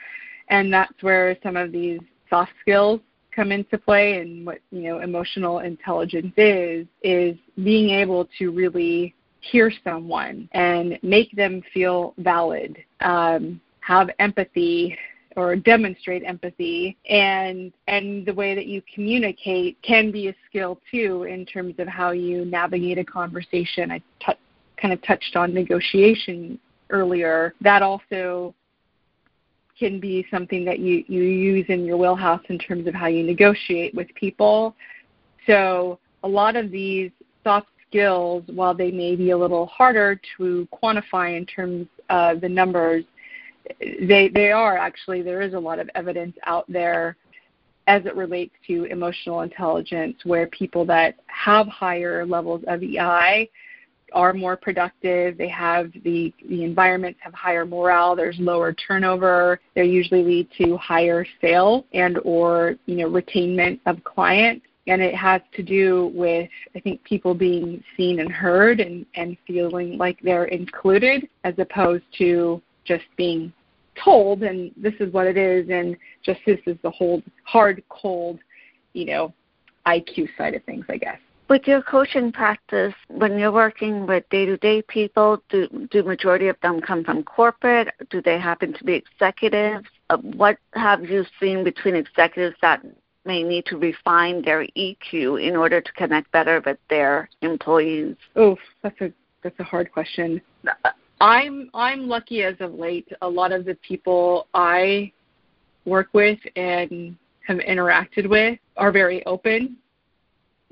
And 0.49 0.71
that's 0.71 1.01
where 1.01 1.37
some 1.43 1.57
of 1.57 1.71
these 1.71 1.99
soft 2.29 2.51
skills 2.61 2.99
come 3.37 3.51
into 3.51 3.77
play 3.77 4.19
and 4.19 4.45
what 4.45 4.57
you 4.71 4.81
know 4.81 4.99
emotional 4.99 5.59
intelligence 5.59 6.33
is 6.37 6.87
is 7.03 7.37
being 7.63 7.91
able 7.91 8.27
to 8.39 8.49
really 8.49 9.13
hear 9.41 9.71
someone 9.83 10.49
and 10.53 10.99
make 11.03 11.31
them 11.35 11.61
feel 11.73 12.13
valid 12.17 12.77
um, 13.01 13.61
have 13.81 14.09
empathy 14.19 14.97
or 15.35 15.55
demonstrate 15.55 16.23
empathy. 16.25 16.97
And 17.09 17.71
and 17.87 18.25
the 18.25 18.33
way 18.33 18.55
that 18.55 18.65
you 18.65 18.81
communicate 18.93 19.77
can 19.81 20.11
be 20.11 20.29
a 20.29 20.35
skill 20.49 20.79
too 20.91 21.23
in 21.23 21.45
terms 21.45 21.75
of 21.77 21.87
how 21.87 22.11
you 22.11 22.45
navigate 22.45 22.97
a 22.97 23.05
conversation. 23.05 23.91
I 23.91 23.99
t- 24.19 24.33
kind 24.81 24.93
of 24.93 25.01
touched 25.03 25.35
on 25.35 25.53
negotiation 25.53 26.59
earlier. 26.89 27.53
That 27.61 27.81
also 27.81 28.53
can 29.77 29.99
be 29.99 30.25
something 30.31 30.65
that 30.65 30.79
you, 30.79 31.03
you 31.07 31.21
use 31.21 31.65
in 31.69 31.85
your 31.85 31.97
wheelhouse 31.97 32.41
in 32.49 32.57
terms 32.57 32.87
of 32.87 32.95
how 32.95 33.07
you 33.07 33.23
negotiate 33.23 33.93
with 33.93 34.07
people. 34.15 34.75
So 35.45 35.99
a 36.23 36.27
lot 36.27 36.55
of 36.55 36.71
these 36.71 37.11
soft 37.43 37.67
skills, 37.89 38.43
while 38.47 38.73
they 38.73 38.91
may 38.91 39.15
be 39.15 39.31
a 39.31 39.37
little 39.37 39.65
harder 39.67 40.19
to 40.37 40.67
quantify 40.71 41.37
in 41.37 41.45
terms 41.45 41.87
of 42.09 42.41
the 42.41 42.49
numbers, 42.49 43.03
they 44.01 44.29
they 44.29 44.51
are 44.51 44.77
actually 44.77 45.21
there 45.21 45.41
is 45.41 45.53
a 45.53 45.59
lot 45.59 45.79
of 45.79 45.89
evidence 45.95 46.35
out 46.45 46.65
there 46.69 47.17
as 47.87 48.05
it 48.05 48.15
relates 48.15 48.53
to 48.67 48.83
emotional 48.85 49.41
intelligence 49.41 50.17
where 50.23 50.47
people 50.47 50.85
that 50.85 51.15
have 51.27 51.67
higher 51.67 52.25
levels 52.25 52.63
of 52.67 52.83
EI 52.83 53.49
are 54.13 54.33
more 54.33 54.55
productive. 54.55 55.37
They 55.37 55.49
have 55.49 55.91
the 56.03 56.33
the 56.47 56.63
environments 56.63 57.19
have 57.21 57.33
higher 57.33 57.65
morale. 57.65 58.15
There's 58.15 58.37
lower 58.39 58.73
turnover. 58.73 59.59
They 59.75 59.85
usually 59.85 60.23
lead 60.23 60.47
to 60.59 60.77
higher 60.77 61.25
sales 61.41 61.83
and 61.93 62.19
or 62.23 62.75
you 62.85 62.95
know 62.97 63.09
retainment 63.09 63.79
of 63.85 64.03
clients. 64.03 64.65
And 64.87 65.01
it 65.01 65.15
has 65.15 65.41
to 65.53 65.63
do 65.63 66.11
with 66.13 66.49
I 66.75 66.79
think 66.79 67.03
people 67.03 67.33
being 67.33 67.83
seen 67.95 68.19
and 68.19 68.31
heard 68.31 68.79
and 68.79 69.05
and 69.15 69.37
feeling 69.45 69.97
like 69.97 70.19
they're 70.21 70.45
included 70.45 71.27
as 71.43 71.53
opposed 71.57 72.05
to 72.19 72.61
just 72.85 73.03
being 73.17 73.51
told 74.01 74.43
and 74.43 74.71
this 74.77 74.93
is 74.99 75.11
what 75.11 75.27
it 75.27 75.37
is 75.37 75.69
and 75.69 75.97
just 76.23 76.39
this 76.45 76.59
is 76.65 76.77
the 76.83 76.91
whole 76.91 77.21
hard 77.43 77.83
cold 77.89 78.39
you 78.93 79.05
know 79.05 79.33
IQ 79.85 80.29
side 80.37 80.53
of 80.53 80.63
things 80.63 80.85
I 80.89 80.97
guess. 80.97 81.19
With 81.49 81.65
your 81.65 81.81
coaching 81.81 82.33
practice, 82.33 82.93
when 83.07 83.39
you're 83.39 83.53
working 83.53 84.05
with 84.05 84.27
day-to-day 84.29 84.81
people, 84.81 85.41
do 85.49 85.87
do 85.91 86.03
majority 86.03 86.49
of 86.49 86.57
them 86.61 86.81
come 86.81 87.05
from 87.05 87.23
corporate? 87.23 87.87
Do 88.09 88.21
they 88.21 88.37
happen 88.37 88.73
to 88.73 88.83
be 88.83 88.93
executives? 88.93 89.87
Uh, 90.09 90.17
what 90.17 90.57
have 90.73 91.05
you 91.09 91.23
seen 91.39 91.63
between 91.63 91.95
executives 91.95 92.57
that 92.61 92.83
may 93.27 93.43
need 93.43 93.65
to 93.65 93.77
refine 93.77 94.41
their 94.41 94.65
EQ 94.77 95.45
in 95.45 95.55
order 95.55 95.81
to 95.81 95.91
connect 95.93 96.31
better 96.31 96.61
with 96.65 96.77
their 96.89 97.29
employees? 97.41 98.15
Oh, 98.35 98.57
that's 98.81 98.99
a 99.01 99.11
that's 99.43 99.59
a 99.59 99.63
hard 99.63 99.91
question. 99.91 100.41
I'm 101.21 101.69
I'm 101.73 102.07
lucky 102.07 102.43
as 102.43 102.55
of 102.59 102.73
late. 102.73 103.07
A 103.21 103.29
lot 103.29 103.51
of 103.51 103.65
the 103.65 103.75
people 103.87 104.47
I 104.53 105.11
work 105.85 106.07
with 106.13 106.39
and 106.55 107.15
have 107.47 107.57
interacted 107.59 108.27
with 108.27 108.59
are 108.77 108.91
very 108.91 109.25
open 109.25 109.77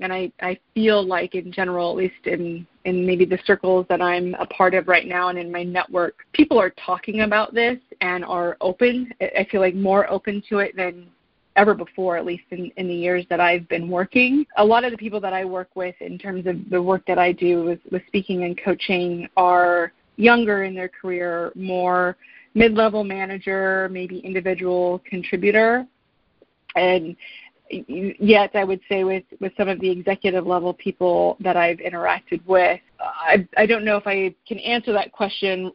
and 0.00 0.12
I, 0.12 0.30
I 0.40 0.58
feel 0.74 1.06
like 1.06 1.34
in 1.34 1.50
general, 1.50 1.90
at 1.90 1.96
least 1.96 2.26
in, 2.26 2.66
in 2.84 3.06
maybe 3.06 3.24
the 3.24 3.38
circles 3.46 3.86
that 3.88 4.02
I'm 4.02 4.34
a 4.34 4.46
part 4.46 4.74
of 4.74 4.88
right 4.88 5.06
now 5.06 5.28
and 5.28 5.38
in 5.38 5.50
my 5.50 5.62
network, 5.62 6.16
people 6.32 6.58
are 6.58 6.72
talking 6.84 7.22
about 7.22 7.54
this 7.54 7.78
and 8.00 8.24
are 8.24 8.56
open. 8.60 9.12
I 9.20 9.46
feel 9.50 9.60
like 9.60 9.74
more 9.74 10.10
open 10.10 10.42
to 10.50 10.58
it 10.58 10.76
than 10.76 11.08
ever 11.56 11.74
before, 11.74 12.16
at 12.16 12.24
least 12.24 12.44
in, 12.50 12.70
in 12.76 12.86
the 12.86 12.94
years 12.94 13.24
that 13.30 13.40
I've 13.40 13.68
been 13.68 13.88
working. 13.88 14.46
A 14.56 14.64
lot 14.64 14.84
of 14.84 14.92
the 14.92 14.98
people 14.98 15.20
that 15.20 15.32
I 15.32 15.44
work 15.44 15.70
with 15.74 15.94
in 16.00 16.18
terms 16.18 16.46
of 16.46 16.56
the 16.70 16.80
work 16.80 17.04
that 17.06 17.18
I 17.18 17.32
do 17.32 17.64
with, 17.64 17.80
with 17.90 18.02
speaking 18.06 18.44
and 18.44 18.58
coaching 18.62 19.28
are 19.36 19.92
younger 20.16 20.64
in 20.64 20.74
their 20.74 20.88
career, 20.88 21.52
more 21.54 22.16
mid-level 22.54 23.04
manager, 23.04 23.88
maybe 23.90 24.18
individual 24.20 25.02
contributor. 25.08 25.86
And 26.74 27.16
yet 27.70 28.50
I 28.54 28.64
would 28.64 28.80
say 28.88 29.02
with 29.04 29.24
with 29.40 29.52
some 29.56 29.68
of 29.68 29.80
the 29.80 29.90
executive 29.90 30.46
level 30.46 30.72
people 30.72 31.36
that 31.40 31.56
I've 31.56 31.78
interacted 31.78 32.44
with, 32.46 32.80
I 33.00 33.46
I 33.56 33.66
don't 33.66 33.84
know 33.84 33.96
if 33.96 34.06
I 34.06 34.34
can 34.46 34.58
answer 34.58 34.92
that 34.92 35.10
question 35.12 35.72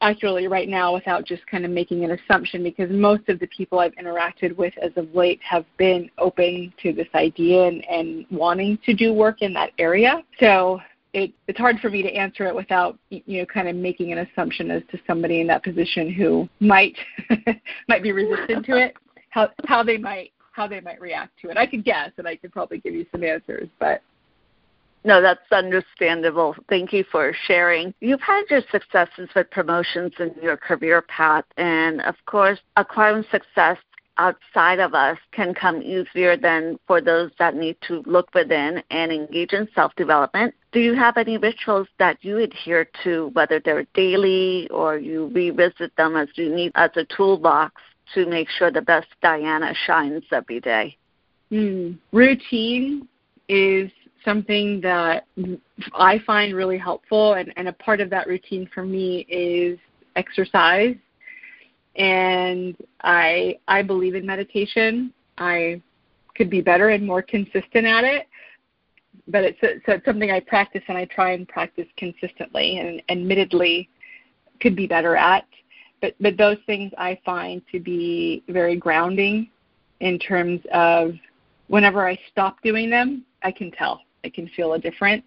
accurately 0.00 0.48
right 0.48 0.68
now 0.68 0.94
without 0.94 1.26
just 1.26 1.46
kind 1.46 1.64
of 1.64 1.70
making 1.70 2.04
an 2.04 2.12
assumption 2.12 2.62
because 2.62 2.90
most 2.90 3.28
of 3.28 3.38
the 3.38 3.46
people 3.48 3.78
I've 3.78 3.94
interacted 3.94 4.56
with 4.56 4.72
as 4.82 4.92
of 4.96 5.14
late 5.14 5.40
have 5.42 5.64
been 5.76 6.10
open 6.18 6.72
to 6.82 6.92
this 6.92 7.08
idea 7.14 7.64
and, 7.64 7.84
and 7.88 8.26
wanting 8.30 8.78
to 8.86 8.94
do 8.94 9.12
work 9.12 9.42
in 9.42 9.52
that 9.54 9.70
area. 9.78 10.22
So 10.38 10.80
it, 11.12 11.32
it's 11.48 11.58
hard 11.58 11.78
for 11.80 11.90
me 11.90 12.02
to 12.02 12.12
answer 12.12 12.46
it 12.46 12.54
without 12.54 12.98
you 13.10 13.38
know 13.38 13.46
kind 13.46 13.68
of 13.68 13.76
making 13.76 14.12
an 14.12 14.18
assumption 14.18 14.70
as 14.70 14.82
to 14.90 14.98
somebody 15.06 15.40
in 15.40 15.46
that 15.48 15.64
position 15.64 16.12
who 16.12 16.48
might 16.60 16.96
might 17.88 18.02
be 18.02 18.12
resistant 18.12 18.64
to 18.66 18.76
it 18.76 18.96
how 19.30 19.48
how 19.66 19.82
they 19.82 19.96
might 19.96 20.30
how 20.52 20.66
they 20.66 20.80
might 20.80 21.00
react 21.00 21.32
to 21.40 21.48
it. 21.48 21.56
I 21.56 21.66
could 21.66 21.84
guess, 21.84 22.10
and 22.18 22.28
I 22.28 22.36
could 22.36 22.52
probably 22.52 22.78
give 22.78 22.94
you 22.94 23.06
some 23.10 23.24
answers, 23.24 23.68
but. 23.78 24.02
No, 25.02 25.22
that's 25.22 25.40
understandable. 25.50 26.54
Thank 26.68 26.92
you 26.92 27.04
for 27.10 27.32
sharing. 27.46 27.94
You've 28.00 28.20
had 28.20 28.42
your 28.50 28.60
successes 28.70 29.30
with 29.34 29.50
promotions 29.50 30.12
in 30.18 30.34
your 30.42 30.56
career 30.56 31.02
path, 31.02 31.44
and 31.56 32.02
of 32.02 32.16
course, 32.26 32.58
acquiring 32.76 33.24
success 33.30 33.78
outside 34.18 34.78
of 34.78 34.92
us 34.92 35.16
can 35.32 35.54
come 35.54 35.80
easier 35.82 36.36
than 36.36 36.78
for 36.86 37.00
those 37.00 37.30
that 37.38 37.56
need 37.56 37.76
to 37.88 38.02
look 38.04 38.32
within 38.34 38.82
and 38.90 39.10
engage 39.10 39.54
in 39.54 39.66
self 39.74 39.94
development. 39.96 40.54
Do 40.72 40.80
you 40.80 40.94
have 40.94 41.16
any 41.16 41.38
rituals 41.38 41.88
that 41.98 42.18
you 42.22 42.36
adhere 42.36 42.86
to, 43.02 43.30
whether 43.32 43.58
they're 43.58 43.86
daily 43.94 44.68
or 44.70 44.98
you 44.98 45.30
revisit 45.34 45.96
them 45.96 46.16
as 46.16 46.28
you 46.34 46.54
need 46.54 46.72
as 46.74 46.90
a 46.96 47.06
toolbox 47.16 47.80
to 48.14 48.26
make 48.26 48.48
sure 48.50 48.70
the 48.70 48.82
best 48.82 49.08
Diana 49.22 49.72
shines 49.86 50.24
every 50.30 50.60
day? 50.60 50.96
Mm. 51.50 51.96
Routine 52.12 53.08
is 53.48 53.90
something 54.24 54.80
that 54.82 55.26
I 55.94 56.18
find 56.26 56.54
really 56.54 56.78
helpful, 56.78 57.34
and, 57.34 57.52
and 57.56 57.68
a 57.68 57.72
part 57.72 58.00
of 58.00 58.10
that 58.10 58.26
routine 58.26 58.68
for 58.74 58.84
me 58.84 59.26
is 59.28 59.78
exercise. 60.16 60.96
And 61.96 62.76
I 63.02 63.58
I 63.68 63.82
believe 63.82 64.14
in 64.14 64.24
meditation. 64.24 65.12
I 65.38 65.82
could 66.36 66.48
be 66.48 66.60
better 66.60 66.90
and 66.90 67.06
more 67.06 67.22
consistent 67.22 67.86
at 67.86 68.04
it. 68.04 68.26
But 69.28 69.44
it's 69.44 69.58
so 69.60 69.92
it's 69.92 70.04
something 70.04 70.30
I 70.30 70.40
practice 70.40 70.82
and 70.88 70.96
I 70.96 71.04
try 71.06 71.32
and 71.32 71.46
practice 71.48 71.86
consistently, 71.96 72.78
and 72.78 73.02
admittedly, 73.08 73.88
could 74.60 74.76
be 74.76 74.86
better 74.86 75.16
at. 75.16 75.46
But 76.00 76.14
but 76.20 76.36
those 76.36 76.58
things 76.66 76.92
I 76.96 77.18
find 77.24 77.62
to 77.72 77.80
be 77.80 78.42
very 78.48 78.76
grounding 78.76 79.50
in 80.00 80.18
terms 80.18 80.60
of 80.72 81.12
whenever 81.68 82.08
I 82.08 82.18
stop 82.30 82.62
doing 82.62 82.90
them, 82.90 83.24
I 83.42 83.52
can 83.52 83.70
tell. 83.70 84.00
I 84.24 84.28
can 84.28 84.48
feel 84.48 84.74
a 84.74 84.78
difference. 84.78 85.24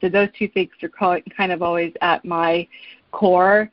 So 0.00 0.08
those 0.08 0.28
two 0.38 0.48
things 0.48 0.70
are 0.82 1.20
kind 1.36 1.52
of 1.52 1.62
always 1.62 1.92
at 2.00 2.24
my 2.24 2.66
core. 3.12 3.70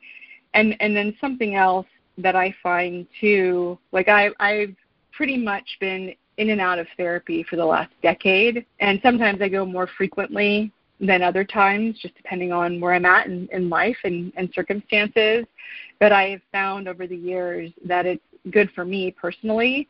And 0.54 0.76
and 0.80 0.96
then 0.96 1.16
something 1.20 1.54
else 1.54 1.86
that 2.18 2.36
I 2.36 2.54
find 2.62 3.06
too, 3.20 3.78
like 3.92 4.08
I 4.08 4.30
I've 4.38 4.74
pretty 5.12 5.36
much 5.36 5.66
been 5.80 6.14
in 6.38 6.50
and 6.50 6.60
out 6.60 6.78
of 6.78 6.86
therapy 6.96 7.42
for 7.48 7.56
the 7.56 7.64
last 7.64 7.92
decade, 8.02 8.64
and 8.80 8.98
sometimes 9.02 9.42
I 9.42 9.48
go 9.48 9.66
more 9.66 9.86
frequently 9.98 10.72
than 11.00 11.20
other 11.20 11.44
times, 11.44 11.98
just 12.00 12.14
depending 12.14 12.52
on 12.52 12.80
where 12.80 12.94
I'm 12.94 13.04
at 13.04 13.26
in, 13.26 13.48
in 13.52 13.68
life 13.68 13.96
and, 14.04 14.32
and 14.36 14.48
circumstances. 14.54 15.44
But 15.98 16.12
I 16.12 16.30
have 16.30 16.40
found 16.52 16.88
over 16.88 17.06
the 17.06 17.16
years 17.16 17.70
that 17.84 18.06
it's 18.06 18.22
good 18.50 18.70
for 18.74 18.84
me 18.84 19.10
personally 19.10 19.88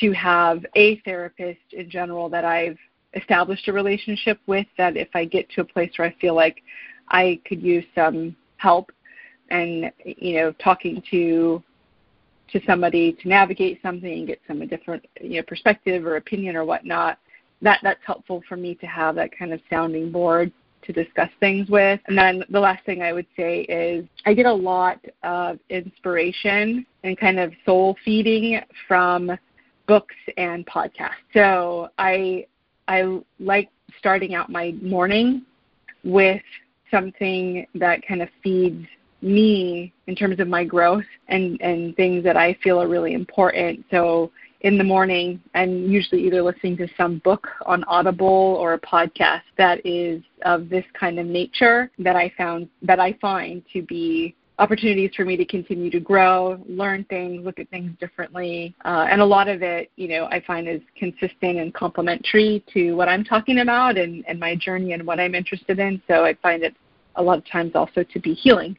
to 0.00 0.12
have 0.12 0.64
a 0.74 0.96
therapist 1.00 1.60
in 1.72 1.90
general 1.90 2.28
that 2.30 2.44
I've 2.44 2.78
established 3.14 3.68
a 3.68 3.72
relationship 3.72 4.38
with 4.46 4.66
that 4.76 4.96
if 4.96 5.08
I 5.14 5.24
get 5.24 5.48
to 5.50 5.62
a 5.62 5.64
place 5.64 5.90
where 5.96 6.08
I 6.08 6.14
feel 6.20 6.34
like 6.34 6.62
I 7.08 7.40
could 7.46 7.62
use 7.62 7.84
some 7.94 8.36
help 8.56 8.92
and 9.50 9.90
you 10.04 10.34
know 10.34 10.52
talking 10.52 11.02
to 11.10 11.62
to 12.52 12.60
somebody 12.66 13.12
to 13.12 13.28
navigate 13.28 13.80
something 13.82 14.12
and 14.12 14.26
get 14.26 14.40
some 14.46 14.60
a 14.62 14.66
different 14.66 15.06
you 15.20 15.36
know 15.36 15.42
perspective 15.42 16.04
or 16.04 16.16
opinion 16.16 16.54
or 16.56 16.64
whatnot 16.64 17.18
that 17.62 17.80
that's 17.82 18.00
helpful 18.04 18.42
for 18.48 18.56
me 18.56 18.74
to 18.76 18.86
have 18.86 19.14
that 19.16 19.36
kind 19.36 19.52
of 19.52 19.60
sounding 19.70 20.12
board 20.12 20.52
to 20.82 20.92
discuss 20.92 21.28
things 21.40 21.68
with. 21.68 22.00
And 22.06 22.16
then 22.16 22.44
the 22.50 22.60
last 22.60 22.84
thing 22.86 23.02
I 23.02 23.12
would 23.12 23.26
say 23.36 23.62
is 23.62 24.06
I 24.26 24.34
get 24.34 24.46
a 24.46 24.52
lot 24.52 25.04
of 25.22 25.58
inspiration 25.70 26.86
and 27.04 27.18
kind 27.18 27.38
of 27.38 27.52
soul 27.66 27.96
feeding 28.04 28.60
from 28.86 29.32
books 29.86 30.14
and 30.36 30.66
podcasts. 30.66 31.10
So 31.34 31.88
I 31.98 32.46
I 32.88 33.20
like 33.38 33.68
starting 33.98 34.34
out 34.34 34.50
my 34.50 34.74
morning 34.82 35.42
with 36.02 36.42
something 36.90 37.66
that 37.74 38.00
kind 38.06 38.22
of 38.22 38.28
feeds 38.42 38.86
me 39.20 39.92
in 40.06 40.14
terms 40.14 40.40
of 40.40 40.48
my 40.48 40.64
growth 40.64 41.04
and 41.28 41.60
and 41.60 41.94
things 41.96 42.24
that 42.24 42.36
I 42.36 42.54
feel 42.62 42.80
are 42.80 42.88
really 42.88 43.14
important. 43.14 43.84
So 43.90 44.30
in 44.62 44.76
the 44.76 44.84
morning, 44.84 45.40
I'm 45.54 45.88
usually 45.88 46.26
either 46.26 46.42
listening 46.42 46.76
to 46.78 46.88
some 46.96 47.18
book 47.18 47.46
on 47.66 47.84
Audible 47.84 48.26
or 48.26 48.74
a 48.74 48.80
podcast 48.80 49.42
that 49.56 49.84
is 49.84 50.22
of 50.42 50.68
this 50.68 50.84
kind 50.98 51.18
of 51.18 51.26
nature 51.26 51.90
that 51.98 52.16
I 52.16 52.32
found 52.36 52.68
that 52.82 52.98
I 52.98 53.12
find 53.20 53.62
to 53.72 53.82
be 53.82 54.34
opportunities 54.58 55.10
for 55.14 55.24
me 55.24 55.36
to 55.36 55.44
continue 55.44 55.90
to 55.90 56.00
grow, 56.00 56.62
learn 56.68 57.04
things, 57.04 57.44
look 57.44 57.58
at 57.58 57.68
things 57.70 57.92
differently. 58.00 58.74
Uh, 58.84 59.06
and 59.08 59.20
a 59.20 59.24
lot 59.24 59.48
of 59.48 59.62
it, 59.62 59.90
you 59.96 60.08
know, 60.08 60.26
I 60.26 60.40
find 60.40 60.68
is 60.68 60.80
consistent 60.96 61.58
and 61.58 61.72
complementary 61.72 62.64
to 62.74 62.94
what 62.94 63.08
I'm 63.08 63.24
talking 63.24 63.60
about 63.60 63.96
and, 63.96 64.24
and 64.26 64.38
my 64.38 64.56
journey 64.56 64.92
and 64.92 65.06
what 65.06 65.20
I'm 65.20 65.34
interested 65.34 65.78
in. 65.78 66.02
So 66.08 66.24
I 66.24 66.34
find 66.34 66.62
it 66.62 66.74
a 67.16 67.22
lot 67.22 67.38
of 67.38 67.46
times 67.46 67.72
also 67.74 68.02
to 68.02 68.18
be 68.18 68.34
healing 68.34 68.76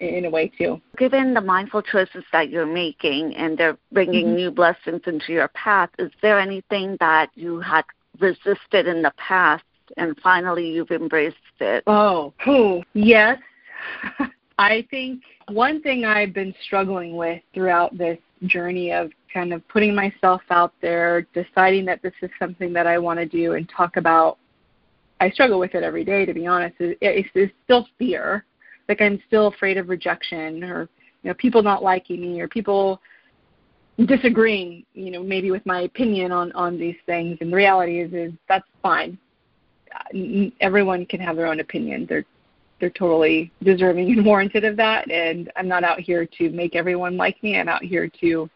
in 0.00 0.24
a 0.24 0.30
way 0.30 0.50
too. 0.58 0.80
Given 0.96 1.34
the 1.34 1.40
mindful 1.40 1.82
choices 1.82 2.24
that 2.32 2.50
you're 2.50 2.66
making 2.66 3.36
and 3.36 3.56
they're 3.56 3.78
bringing 3.92 4.26
mm-hmm. 4.26 4.36
new 4.36 4.50
blessings 4.50 5.02
into 5.06 5.32
your 5.32 5.48
path, 5.48 5.90
is 5.98 6.10
there 6.22 6.40
anything 6.40 6.96
that 7.00 7.30
you 7.34 7.60
had 7.60 7.84
resisted 8.18 8.86
in 8.86 9.02
the 9.02 9.12
past 9.16 9.64
and 9.96 10.18
finally 10.22 10.68
you've 10.68 10.90
embraced 10.90 11.36
it? 11.60 11.84
Oh, 11.86 12.32
oh 12.46 12.82
yes. 12.94 13.38
I 14.60 14.86
think 14.90 15.22
one 15.48 15.80
thing 15.82 16.04
I've 16.04 16.34
been 16.34 16.54
struggling 16.64 17.16
with 17.16 17.40
throughout 17.54 17.96
this 17.96 18.18
journey 18.44 18.92
of 18.92 19.10
kind 19.32 19.52
of 19.52 19.66
putting 19.68 19.94
myself 19.94 20.42
out 20.50 20.74
there, 20.82 21.26
deciding 21.32 21.86
that 21.86 22.02
this 22.02 22.12
is 22.20 22.30
something 22.38 22.72
that 22.74 22.86
I 22.86 22.98
want 22.98 23.18
to 23.20 23.26
do 23.26 23.54
and 23.54 23.68
talk 23.74 23.96
about. 23.96 24.38
I 25.18 25.30
struggle 25.30 25.58
with 25.58 25.74
it 25.74 25.82
every 25.82 26.04
day, 26.04 26.26
to 26.26 26.34
be 26.34 26.46
honest. 26.46 26.76
It's, 26.78 27.28
it's 27.34 27.52
still 27.64 27.86
fear 27.98 28.44
like 28.90 29.00
I'm 29.00 29.22
still 29.28 29.46
afraid 29.46 29.78
of 29.78 29.88
rejection 29.88 30.64
or 30.64 30.88
you 31.22 31.30
know 31.30 31.34
people 31.34 31.62
not 31.62 31.82
liking 31.82 32.20
me 32.20 32.40
or 32.40 32.48
people 32.48 33.00
disagreeing 34.04 34.84
you 34.94 35.12
know 35.12 35.22
maybe 35.22 35.52
with 35.52 35.64
my 35.64 35.82
opinion 35.82 36.32
on 36.32 36.50
on 36.52 36.76
these 36.76 36.96
things 37.06 37.38
and 37.40 37.52
the 37.52 37.56
reality 37.56 38.00
is 38.00 38.12
is 38.12 38.32
that's 38.48 38.66
fine 38.82 39.16
everyone 40.60 41.06
can 41.06 41.20
have 41.20 41.36
their 41.36 41.46
own 41.46 41.60
opinion 41.60 42.04
they're 42.08 42.24
they're 42.80 42.90
totally 42.90 43.52
deserving 43.62 44.10
and 44.10 44.24
warranted 44.26 44.64
of 44.64 44.76
that 44.76 45.10
and 45.10 45.52
i'm 45.56 45.68
not 45.68 45.84
out 45.84 46.00
here 46.00 46.26
to 46.26 46.50
make 46.50 46.74
everyone 46.74 47.16
like 47.16 47.40
me 47.42 47.58
i'm 47.58 47.68
out 47.68 47.82
here 47.82 48.10
to 48.20 48.48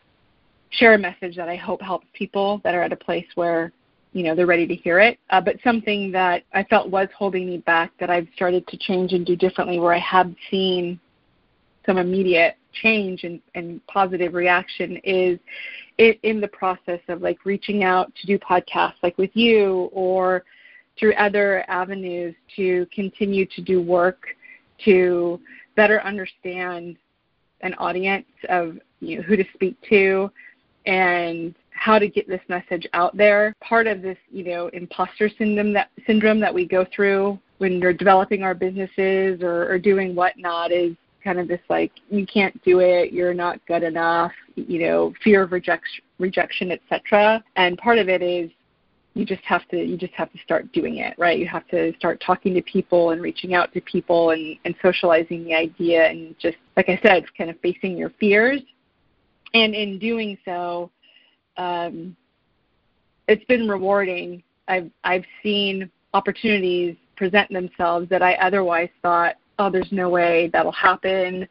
share 0.70 0.94
a 0.94 0.98
message 0.98 1.37
that 1.37 1.48
i 1.48 1.56
hope 1.56 1.80
helps 1.80 2.06
people 2.12 2.60
that 2.64 2.74
are 2.74 2.82
at 2.82 2.92
a 2.92 2.96
place 2.96 3.26
where 3.34 3.72
you 4.14 4.22
know 4.22 4.34
they're 4.34 4.46
ready 4.46 4.66
to 4.66 4.74
hear 4.74 5.00
it. 5.00 5.18
Uh, 5.28 5.40
but 5.40 5.56
something 5.62 6.10
that 6.12 6.44
I 6.54 6.64
felt 6.64 6.88
was 6.88 7.08
holding 7.16 7.46
me 7.46 7.58
back 7.58 7.92
that 8.00 8.08
I've 8.08 8.28
started 8.34 8.66
to 8.68 8.78
change 8.78 9.12
and 9.12 9.26
do 9.26 9.37
differently, 9.37 9.78
where 9.78 9.92
I 9.92 9.98
have 9.98 10.32
seen 10.50 10.98
some 11.84 11.98
immediate 11.98 12.56
change 12.72 13.24
and, 13.24 13.40
and 13.54 13.84
positive 13.88 14.32
reaction, 14.32 14.96
is 15.04 15.38
it, 15.98 16.18
in 16.22 16.40
the 16.40 16.48
process 16.48 17.00
of 17.08 17.20
like 17.20 17.44
reaching 17.44 17.84
out 17.84 18.12
to 18.20 18.26
do 18.26 18.38
podcasts 18.38 18.94
like 19.02 19.18
with 19.18 19.30
you 19.34 19.90
or 19.92 20.44
through 20.98 21.14
other 21.14 21.64
avenues 21.68 22.35
to 22.57 22.87
continue 22.94 23.46
to 23.46 23.62
do 23.62 23.83
work 23.83 24.26
to 24.85 25.40
better 25.76 26.00
understand 26.02 26.96
an 27.62 27.74
audience 27.74 28.26
of 28.48 28.78
you 29.00 29.16
know, 29.16 29.22
who 29.22 29.37
to 29.37 29.44
speak 29.54 29.76
to 29.88 30.30
and 30.87 31.54
how 31.70 31.98
to 31.98 32.09
get 32.09 32.28
this 32.28 32.40
message 32.48 32.87
out 32.92 33.16
there. 33.16 33.54
Part 33.61 33.87
of 33.87 34.02
this, 34.02 34.18
you 34.30 34.44
know, 34.44 34.68
imposter 34.68 35.28
syndrome 35.28 35.72
that 35.72 35.90
syndrome 36.07 36.40
that 36.40 36.54
we 36.54 36.66
go 36.66 36.87
through 36.94 37.38
when 37.59 37.80
we're 37.80 37.92
developing 37.92 38.42
our 38.42 38.54
businesses 38.54 39.40
or, 39.42 39.70
or 39.70 39.78
doing 39.78 40.14
whatnot 40.14 40.72
is 40.72 40.94
kind 41.22 41.40
of 41.40 41.48
this 41.48 41.61
like 41.70 41.92
you 42.11 42.26
can't 42.26 42.62
do 42.64 42.80
it, 42.80 43.12
you're 43.12 43.35
not 43.35 43.64
good 43.66 43.83
enough, 43.83 44.33
you 44.57 44.80
know, 44.80 45.12
fear 45.22 45.42
of 45.42 45.52
rejection, 45.52 46.04
rejection, 46.18 46.70
etc. 46.70 47.42
And 47.57 47.78
part 47.78 47.98
of 47.98 48.09
it 48.09 48.22
is 48.22 48.50
you 49.14 49.24
just 49.24 49.42
have 49.44 49.66
to 49.68 49.77
you 49.77 49.96
just 49.96 50.12
have 50.14 50.31
to 50.33 50.38
start 50.38 50.70
doing 50.72 50.98
it, 50.98 51.14
right? 51.18 51.38
You 51.38 51.46
have 51.46 51.66
to 51.68 51.94
start 51.96 52.22
talking 52.24 52.53
to 52.55 52.62
people 52.62 53.11
and 53.11 53.22
reaching 53.22 53.55
out 53.55 53.72
to 53.72 53.81
people 53.81 54.31
and, 54.31 54.57
and 54.64 54.74
socializing 54.83 55.44
the 55.44 55.55
idea 55.55 56.09
and 56.09 56.37
just 56.38 56.57
like 56.77 56.88
I 56.88 56.98
said, 57.03 57.24
kind 57.38 57.48
of 57.48 57.59
facing 57.61 57.96
your 57.96 58.11
fears. 58.18 58.61
And 59.55 59.72
in 59.72 60.00
doing 60.00 60.37
so, 60.44 60.90
um, 61.57 62.16
it's 63.29 63.44
been 63.44 63.68
rewarding. 63.68 64.42
I've 64.66 64.90
I've 65.05 65.24
seen 65.42 65.90
opportunities 66.12 66.96
present 67.16 67.53
themselves 67.53 68.09
that 68.09 68.22
I 68.22 68.35
otherwise 68.35 68.90
thought, 69.00 69.37
oh, 69.61 69.70
there's 69.70 69.92
no 69.92 70.09
way 70.09 70.50
that'll 70.53 70.72
happen. 70.72 71.48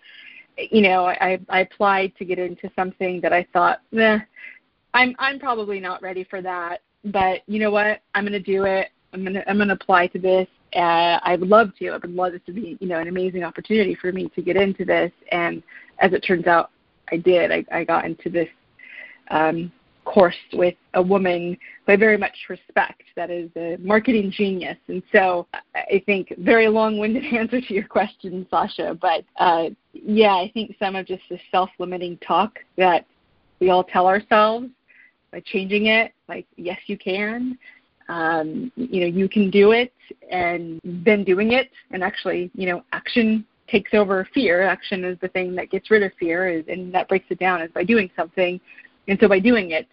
You 0.57 0.81
know, 0.81 1.05
I 1.05 1.39
I 1.47 1.61
applied 1.61 2.13
to 2.17 2.25
get 2.25 2.39
into 2.39 2.69
something 2.75 3.21
that 3.21 3.31
I 3.31 3.47
thought, 3.53 3.79
eh, 3.97 4.19
I'm 4.93 5.15
I'm 5.17 5.39
probably 5.39 5.79
not 5.79 6.01
ready 6.01 6.25
for 6.25 6.41
that. 6.41 6.81
But 7.05 7.41
you 7.47 7.59
know 7.59 7.71
what? 7.71 8.01
I'm 8.15 8.23
going 8.23 8.33
to 8.33 8.39
do 8.39 8.65
it. 8.65 8.89
I'm 9.13 9.21
going 9.23 9.33
to 9.33 9.49
I'm 9.49 9.57
going 9.57 9.67
to 9.67 9.75
apply 9.75 10.07
to 10.07 10.19
this. 10.19 10.47
Uh, 10.75 11.19
I 11.21 11.35
would 11.35 11.49
love 11.49 11.71
to. 11.79 11.89
I 11.89 11.97
would 11.97 12.15
love 12.15 12.31
this 12.33 12.41
to 12.47 12.51
be 12.53 12.77
you 12.79 12.87
know 12.87 12.99
an 12.99 13.07
amazing 13.07 13.43
opportunity 13.43 13.95
for 13.95 14.11
me 14.11 14.29
to 14.35 14.41
get 14.41 14.55
into 14.55 14.85
this. 14.85 15.11
And 15.31 15.61
as 15.99 16.13
it 16.13 16.21
turns 16.21 16.47
out, 16.47 16.71
I 17.11 17.17
did. 17.17 17.51
I, 17.51 17.65
I 17.71 17.83
got 17.83 18.05
into 18.05 18.29
this 18.29 18.49
um, 19.29 19.71
course 20.05 20.35
with 20.53 20.75
a 20.93 21.01
woman 21.01 21.57
who 21.85 21.93
I 21.93 21.95
very 21.95 22.17
much 22.17 22.35
respect, 22.49 23.03
that 23.15 23.29
is 23.29 23.49
a 23.55 23.77
marketing 23.79 24.31
genius. 24.31 24.77
And 24.87 25.01
so 25.11 25.47
I 25.75 26.01
think 26.05 26.33
very 26.39 26.67
long-winded 26.67 27.23
answer 27.33 27.61
to 27.61 27.73
your 27.73 27.87
question, 27.87 28.45
Sasha, 28.49 28.97
but 28.99 29.23
uh, 29.37 29.69
yeah, 29.93 30.33
I 30.33 30.51
think 30.53 30.75
some 30.79 30.95
of 30.95 31.05
just 31.05 31.23
the 31.29 31.39
self-limiting 31.51 32.17
talk 32.17 32.59
that 32.77 33.05
we 33.59 33.69
all 33.69 33.83
tell 33.83 34.07
ourselves 34.07 34.67
by 35.31 35.41
changing 35.45 35.87
it, 35.87 36.13
like 36.35 36.47
yes, 36.55 36.79
you 36.87 36.97
can. 36.97 37.57
Um, 38.09 38.69
you 38.75 38.99
know, 38.99 39.07
you 39.07 39.29
can 39.29 39.49
do 39.49 39.71
it, 39.71 39.93
and 40.29 40.81
then 40.83 41.23
doing 41.23 41.53
it, 41.53 41.69
and 41.91 42.03
actually, 42.03 42.51
you 42.53 42.67
know, 42.67 42.83
action 42.91 43.45
takes 43.69 43.93
over 43.93 44.27
fear. 44.33 44.61
Action 44.61 45.05
is 45.05 45.17
the 45.21 45.29
thing 45.29 45.55
that 45.55 45.71
gets 45.71 45.89
rid 45.89 46.03
of 46.03 46.11
fear, 46.19 46.49
is, 46.49 46.65
and 46.67 46.93
that 46.93 47.07
breaks 47.07 47.27
it 47.29 47.39
down 47.39 47.61
is 47.61 47.71
by 47.71 47.85
doing 47.85 48.09
something 48.13 48.59
and 49.07 49.19
so 49.19 49.27
by 49.27 49.39
doing 49.39 49.71
it, 49.71 49.87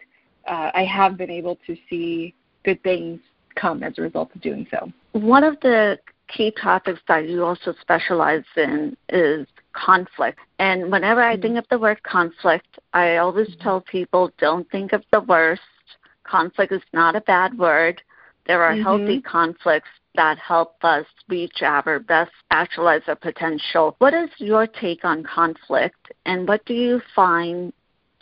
uh, 0.47 0.71
I 0.75 0.85
have 0.85 1.17
been 1.17 1.31
able 1.31 1.59
to 1.67 1.77
see 1.89 2.35
good 2.65 2.83
things 2.83 3.21
come 3.55 3.83
as 3.83 3.99
a 3.99 4.03
result 4.03 4.31
of 4.35 4.41
doing 4.41 4.67
so. 4.71 4.93
One 5.13 5.45
of 5.45 5.59
the 5.61 5.99
key 6.29 6.53
topics 6.61 7.01
that 7.09 7.29
you 7.29 7.45
also 7.45 7.75
specialize 7.81 8.45
in 8.57 8.97
is 9.09 9.47
conflict. 9.73 10.39
And 10.59 10.91
whenever 10.91 11.23
I 11.23 11.37
think 11.37 11.57
of 11.57 11.65
the 11.71 11.79
word 11.79 12.03
conflict, 12.03 12.79
I 12.93 13.17
always 13.17 13.49
mm-hmm. 13.49 13.63
tell 13.63 13.81
people 13.81 14.31
don't 14.39 14.69
think 14.71 14.93
of 14.93 15.03
the 15.13 15.21
worst. 15.21 15.63
Conflict 16.31 16.73
is 16.73 16.83
not 16.93 17.17
a 17.17 17.21
bad 17.23 17.59
word. 17.59 17.97
There 18.47 18.63
are 18.63 18.75
mm-hmm. 18.75 18.83
healthy 18.83 19.21
conflicts 19.21 19.89
that 20.15 20.39
help 20.39 20.77
us 20.83 21.07
reach 21.29 21.59
our 21.63 22.01
best, 22.01 22.33
actualize 22.51 23.03
our 23.07 23.17
potential. 23.17 23.95
What 23.99 24.15
is 24.15 24.31
your 24.39 24.67
take 24.67 25.05
on 25.05 25.23
conflict, 25.23 26.13
and 26.27 26.49
what 26.49 26.65
do 26.65 26.75
you 26.75 27.01
find 27.15 27.73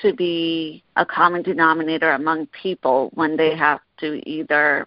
to 0.01 0.13
be 0.15 0.85
a 0.97 1.05
common 1.05 1.43
denominator 1.43 2.13
among 2.13 2.47
people 2.63 3.11
when 3.15 3.37
they 3.37 3.57
have 3.57 3.81
to 4.01 4.09
either 4.29 4.87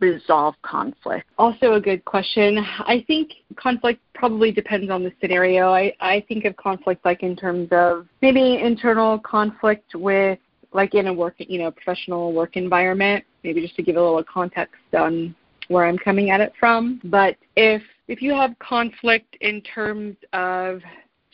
resolve 0.00 0.54
conflict? 0.62 1.26
Also, 1.38 1.74
a 1.74 1.80
good 1.80 2.04
question. 2.04 2.58
I 2.80 3.04
think 3.06 3.30
conflict 3.56 4.00
probably 4.14 4.52
depends 4.52 4.90
on 4.90 5.02
the 5.02 5.12
scenario. 5.20 5.68
I, 5.70 5.94
I 6.00 6.24
think 6.28 6.44
of 6.44 6.56
conflict 6.56 7.04
like 7.04 7.22
in 7.22 7.36
terms 7.36 7.68
of 7.70 8.06
maybe 8.20 8.60
internal 8.60 9.18
conflict 9.18 9.94
with, 9.94 10.38
like 10.74 10.94
in 10.94 11.06
a 11.06 11.12
work, 11.12 11.36
you 11.38 11.58
know, 11.58 11.70
professional 11.70 12.32
work 12.32 12.56
environment. 12.56 13.24
Maybe 13.42 13.62
just 13.62 13.76
to 13.76 13.82
give 13.82 13.96
a 13.96 14.02
little 14.02 14.24
context 14.24 14.82
on 14.92 15.34
where 15.68 15.86
I'm 15.86 15.96
coming 15.96 16.30
at 16.30 16.40
it 16.40 16.52
from. 16.60 17.00
But 17.04 17.36
if 17.56 17.82
if 18.08 18.20
you 18.20 18.32
have 18.32 18.58
conflict 18.58 19.36
in 19.40 19.62
terms 19.62 20.16
of 20.34 20.82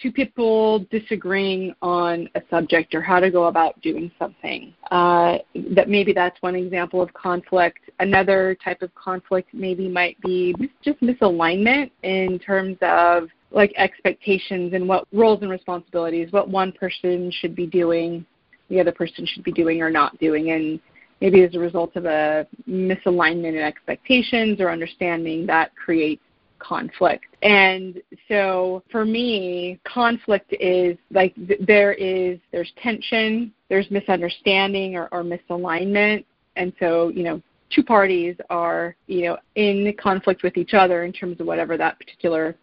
two 0.01 0.11
people 0.11 0.87
disagreeing 0.91 1.75
on 1.83 2.29
a 2.35 2.43
subject 2.49 2.95
or 2.95 3.03
how 3.03 3.21
to 3.21 3.31
go 3.31 3.45
about 3.45 3.81
doing 3.83 4.11
something. 4.19 4.73
Uh, 4.91 5.39
that 5.75 5.89
maybe 5.89 6.13
that's 6.13 6.41
one 6.43 6.55
example 6.55 7.03
of 7.03 7.13
conflict. 7.13 7.79
Another 7.99 8.57
type 8.65 8.83
of 8.83 8.95
conflict 8.95 9.49
maybe 9.53 9.89
might 9.89 10.19
be 10.23 10.55
just 10.83 11.01
misalignment 11.01 11.91
in 12.03 12.39
terms 12.39 12.79
of 12.81 13.29
like 13.51 13.73
expectations 13.77 14.73
and 14.73 14.89
what 14.89 15.07
roles 15.13 15.43
and 15.43 15.51
responsibilities, 15.51 16.33
what 16.33 16.49
one 16.49 16.73
person 16.73 17.31
should 17.41 17.55
be 17.55 17.67
doing, 17.67 18.25
the 18.71 18.81
other 18.81 18.93
person 18.93 19.27
should 19.27 19.45
be 19.45 19.53
doing 19.53 19.83
or 19.83 19.91
not 19.91 20.19
doing, 20.19 20.51
and 20.53 20.81
maybe 21.21 21.43
as 21.43 21.55
a 21.55 21.59
result 21.59 21.97
of 21.97 22.07
a 22.07 22.47
misalignment 22.69 23.55
in 23.55 23.59
expectations 23.59 24.61
or 24.61 24.71
understanding 24.71 25.47
that 25.47 25.75
creates 25.77 26.23
conflict. 26.59 27.25
And 27.43 28.01
so 28.29 28.83
for 28.91 29.05
me, 29.05 29.81
conflict 29.85 30.55
is 30.61 30.97
like 31.11 31.35
th- 31.35 31.61
there 31.67 31.93
is 31.95 32.39
there's 32.53 32.73
tension, 32.83 33.53
there's 33.69 33.91
misunderstanding 33.91 34.97
or, 34.97 35.09
or 35.11 35.23
misalignment, 35.23 36.25
and 36.57 36.73
so 36.79 37.09
you 37.09 37.25
know 37.25 37.43
two 37.71 37.83
parties 37.83 38.37
are 38.51 38.95
you 39.07 39.23
know 39.25 39.39
in 39.55 39.93
conflict 39.99 40.43
with 40.43 40.57
each 40.57 40.75
other 40.75 41.05
in 41.05 41.13
terms 41.13 41.41
of 41.41 41.47
whatever 41.47 41.77
that 41.77 41.99
particular 41.99 42.57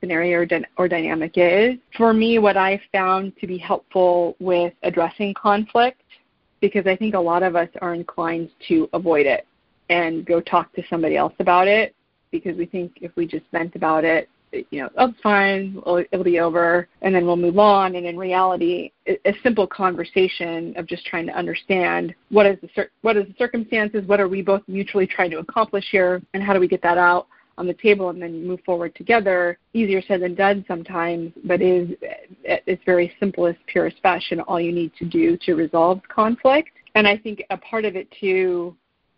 scenario 0.00 0.38
or, 0.38 0.46
dy- 0.46 0.64
or 0.76 0.88
dynamic 0.88 1.32
is. 1.36 1.76
For 1.96 2.12
me, 2.12 2.38
what 2.38 2.56
I 2.56 2.80
found 2.92 3.36
to 3.40 3.46
be 3.46 3.58
helpful 3.58 4.36
with 4.40 4.72
addressing 4.82 5.34
conflict, 5.34 6.02
because 6.60 6.86
I 6.86 6.96
think 6.96 7.14
a 7.14 7.20
lot 7.20 7.42
of 7.42 7.56
us 7.56 7.68
are 7.80 7.94
inclined 7.94 8.50
to 8.68 8.88
avoid 8.92 9.26
it 9.26 9.46
and 9.88 10.24
go 10.24 10.40
talk 10.40 10.72
to 10.74 10.82
somebody 10.88 11.16
else 11.16 11.34
about 11.38 11.68
it 11.68 11.94
because 12.30 12.56
we 12.56 12.66
think 12.66 12.92
if 13.00 13.10
we 13.16 13.26
just 13.26 13.44
vent 13.52 13.74
about 13.74 14.04
it, 14.04 14.28
you 14.52 14.82
know, 14.82 14.90
oh, 14.96 15.08
it's 15.08 15.20
fine, 15.20 15.80
it'll 16.10 16.24
be 16.24 16.40
over, 16.40 16.88
and 17.02 17.14
then 17.14 17.24
we'll 17.24 17.36
move 17.36 17.58
on. 17.58 17.94
And 17.94 18.04
in 18.04 18.16
reality, 18.16 18.90
a 19.06 19.32
simple 19.42 19.66
conversation 19.66 20.74
of 20.76 20.86
just 20.86 21.06
trying 21.06 21.26
to 21.26 21.36
understand 21.36 22.14
what 22.30 22.46
is 22.46 22.58
the 22.60 22.88
what 23.02 23.16
is 23.16 23.26
the 23.26 23.34
circumstances, 23.38 24.04
what 24.06 24.20
are 24.20 24.28
we 24.28 24.42
both 24.42 24.62
mutually 24.66 25.06
trying 25.06 25.30
to 25.30 25.38
accomplish 25.38 25.86
here, 25.90 26.20
and 26.34 26.42
how 26.42 26.52
do 26.52 26.58
we 26.58 26.66
get 26.66 26.82
that 26.82 26.98
out 26.98 27.28
on 27.58 27.66
the 27.66 27.74
table 27.74 28.10
and 28.10 28.20
then 28.20 28.46
move 28.46 28.60
forward 28.64 28.94
together. 28.94 29.58
Easier 29.74 30.02
said 30.06 30.22
than 30.22 30.34
done 30.34 30.64
sometimes, 30.66 31.32
but 31.44 31.60
is 31.60 31.90
it's 32.44 32.82
very 32.84 33.12
simplest, 33.20 33.58
purest 33.66 33.98
fashion. 34.02 34.40
All 34.40 34.60
you 34.60 34.72
need 34.72 34.92
to 34.98 35.04
do 35.04 35.36
to 35.44 35.54
resolve 35.54 36.00
conflict. 36.08 36.70
And 36.94 37.06
I 37.06 37.16
think 37.16 37.42
a 37.50 37.56
part 37.56 37.84
of 37.84 37.96
it 37.96 38.08
too 38.18 38.76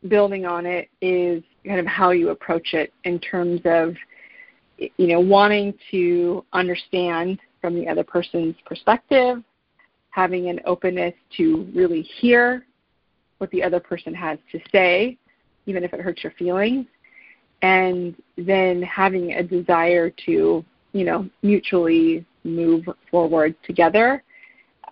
building 0.09 0.45
on 0.45 0.67
it 0.67 0.89
is 1.01 1.43
kind 1.67 1.79
of 1.79 1.87
how 1.87 2.11
you 2.11 2.31
approach 2.31 2.75
it 2.75 2.93
in 3.05 3.19
terms 3.21 3.61
of 3.65 3.95
you 4.79 5.07
know 5.07 5.21
wanting 5.21 5.75
to 5.91 6.45
understand 6.53 7.39
from 7.61 7.75
the 7.75 7.87
other 7.87 8.03
person's 8.03 8.57
perspective 8.67 9.43
having 10.11 10.49
an 10.49 10.61
openness 10.67 11.15
to 11.37 11.71
really 11.75 12.03
hear 12.03 12.67
what 13.39 13.51
the 13.53 13.63
other 13.63 13.79
person 13.79 14.13
has 14.13 14.39
to 14.51 14.59
say 14.73 15.17
even 15.67 15.85
if 15.85 15.93
it 15.93 16.01
hurts 16.01 16.25
your 16.25 16.33
feelings 16.33 16.87
and 17.63 18.15
then 18.37 18.83
having 18.83 19.33
a 19.33 19.43
desire 19.43 20.11
to 20.11 20.65
you 20.93 21.05
know 21.05 21.29
mutually 21.43 22.25
move 22.45 22.85
forward 23.11 23.55
together 23.65 24.23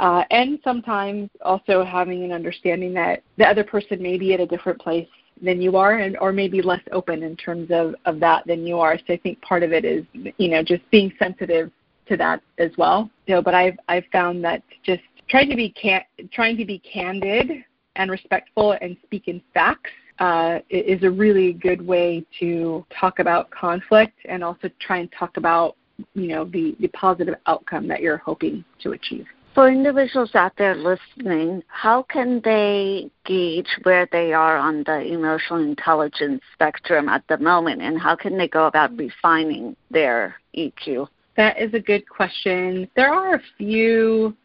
uh, 0.00 0.24
and 0.30 0.58
sometimes 0.64 1.28
also 1.44 1.84
having 1.84 2.24
an 2.24 2.32
understanding 2.32 2.94
that 2.94 3.22
the 3.36 3.46
other 3.46 3.62
person 3.62 4.02
may 4.02 4.16
be 4.16 4.32
at 4.32 4.40
a 4.40 4.46
different 4.46 4.80
place 4.80 5.06
than 5.42 5.60
you 5.60 5.76
are 5.76 5.98
and 5.98 6.16
or 6.18 6.32
maybe 6.32 6.62
less 6.62 6.80
open 6.92 7.22
in 7.22 7.36
terms 7.36 7.70
of, 7.70 7.94
of 8.06 8.18
that 8.20 8.46
than 8.46 8.66
you 8.66 8.78
are. 8.78 8.98
So 9.06 9.14
I 9.14 9.18
think 9.18 9.40
part 9.42 9.62
of 9.62 9.72
it 9.72 9.84
is, 9.84 10.04
you 10.12 10.48
know, 10.48 10.62
just 10.62 10.88
being 10.90 11.12
sensitive 11.18 11.70
to 12.08 12.16
that 12.16 12.42
as 12.58 12.70
well. 12.78 13.10
So 13.28 13.42
but 13.42 13.54
I've 13.54 13.78
I've 13.88 14.06
found 14.10 14.42
that 14.44 14.62
just 14.82 15.02
trying 15.28 15.50
to 15.50 15.56
be 15.56 15.70
can 15.70 16.02
trying 16.32 16.56
to 16.56 16.64
be 16.64 16.78
candid 16.78 17.64
and 17.96 18.10
respectful 18.10 18.76
and 18.80 18.96
speak 19.04 19.28
in 19.28 19.42
facts 19.52 19.90
uh, 20.20 20.58
is 20.68 21.02
a 21.02 21.10
really 21.10 21.54
good 21.54 21.84
way 21.84 22.24
to 22.38 22.84
talk 22.98 23.18
about 23.18 23.50
conflict 23.50 24.18
and 24.26 24.44
also 24.44 24.68
try 24.78 24.98
and 24.98 25.10
talk 25.18 25.36
about 25.36 25.76
you 26.14 26.28
know 26.28 26.44
the, 26.44 26.76
the 26.80 26.88
positive 26.88 27.34
outcome 27.46 27.88
that 27.88 28.00
you're 28.00 28.18
hoping 28.18 28.64
to 28.82 28.92
achieve. 28.92 29.26
For 29.54 29.68
individuals 29.68 30.30
out 30.34 30.52
there 30.56 30.76
listening, 30.76 31.62
how 31.66 32.04
can 32.04 32.40
they 32.44 33.10
gauge 33.24 33.66
where 33.82 34.08
they 34.12 34.32
are 34.32 34.56
on 34.56 34.84
the 34.84 35.00
emotional 35.00 35.60
intelligence 35.60 36.40
spectrum 36.52 37.08
at 37.08 37.24
the 37.28 37.38
moment, 37.38 37.82
and 37.82 37.98
how 37.98 38.14
can 38.14 38.38
they 38.38 38.46
go 38.46 38.66
about 38.66 38.96
refining 38.96 39.74
their 39.90 40.36
EQ? 40.56 41.08
That 41.36 41.58
is 41.58 41.74
a 41.74 41.80
good 41.80 42.08
question. 42.08 42.88
There 42.94 43.12
are 43.12 43.34
a 43.34 43.42
few 43.58 44.36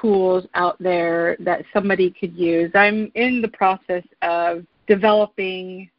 tools 0.00 0.46
out 0.54 0.76
there 0.80 1.36
that 1.40 1.64
somebody 1.72 2.10
could 2.10 2.34
use. 2.34 2.70
I'm 2.74 3.10
in 3.14 3.42
the 3.42 3.48
process 3.48 4.04
of 4.22 4.64
developing 4.86 5.90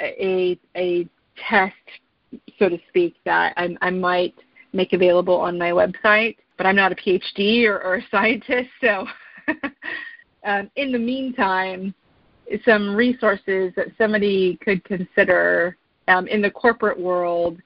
a, 0.00 0.58
a 0.76 1.08
test, 1.48 1.74
so 2.58 2.68
to 2.68 2.78
speak, 2.88 3.16
that 3.24 3.54
I, 3.56 3.76
I 3.80 3.90
might 3.90 4.34
make 4.72 4.92
available 4.92 5.36
on 5.36 5.58
my 5.58 5.70
website 5.70 6.36
but 6.62 6.68
I'm 6.68 6.76
not 6.76 6.92
a 6.92 6.94
PhD 6.94 7.66
or, 7.66 7.82
or 7.82 7.96
a 7.96 8.06
scientist. 8.08 8.70
So, 8.80 9.04
um, 10.44 10.70
in 10.76 10.92
the 10.92 10.98
meantime, 10.98 11.92
some 12.64 12.94
resources 12.94 13.72
that 13.74 13.88
somebody 13.98 14.58
could 14.62 14.84
consider 14.84 15.76
um, 16.06 16.28
in 16.28 16.40
the 16.40 16.50
corporate 16.50 16.98
world. 16.98 17.58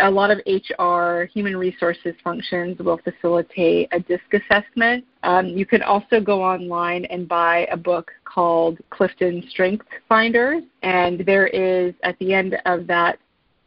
A 0.00 0.10
lot 0.10 0.30
of 0.30 0.38
HR, 0.46 1.24
human 1.32 1.56
resources 1.56 2.14
functions 2.22 2.78
will 2.78 2.98
facilitate 2.98 3.88
a 3.92 4.00
DISC 4.00 4.34
assessment. 4.34 5.04
Um, 5.22 5.46
you 5.46 5.64
can 5.64 5.82
also 5.82 6.20
go 6.20 6.42
online 6.42 7.06
and 7.06 7.26
buy 7.26 7.66
a 7.72 7.76
book 7.76 8.10
called 8.24 8.78
Clifton 8.90 9.42
Strength 9.50 9.86
Finders, 10.06 10.62
and 10.82 11.20
there 11.20 11.46
is 11.46 11.94
at 12.02 12.18
the 12.18 12.34
end 12.34 12.58
of 12.66 12.86
that 12.88 13.18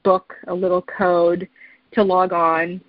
book 0.04 0.36
a 0.48 0.54
little 0.54 0.84
code 0.84 1.50
to 1.94 2.04
log 2.04 2.32
on 2.32 2.80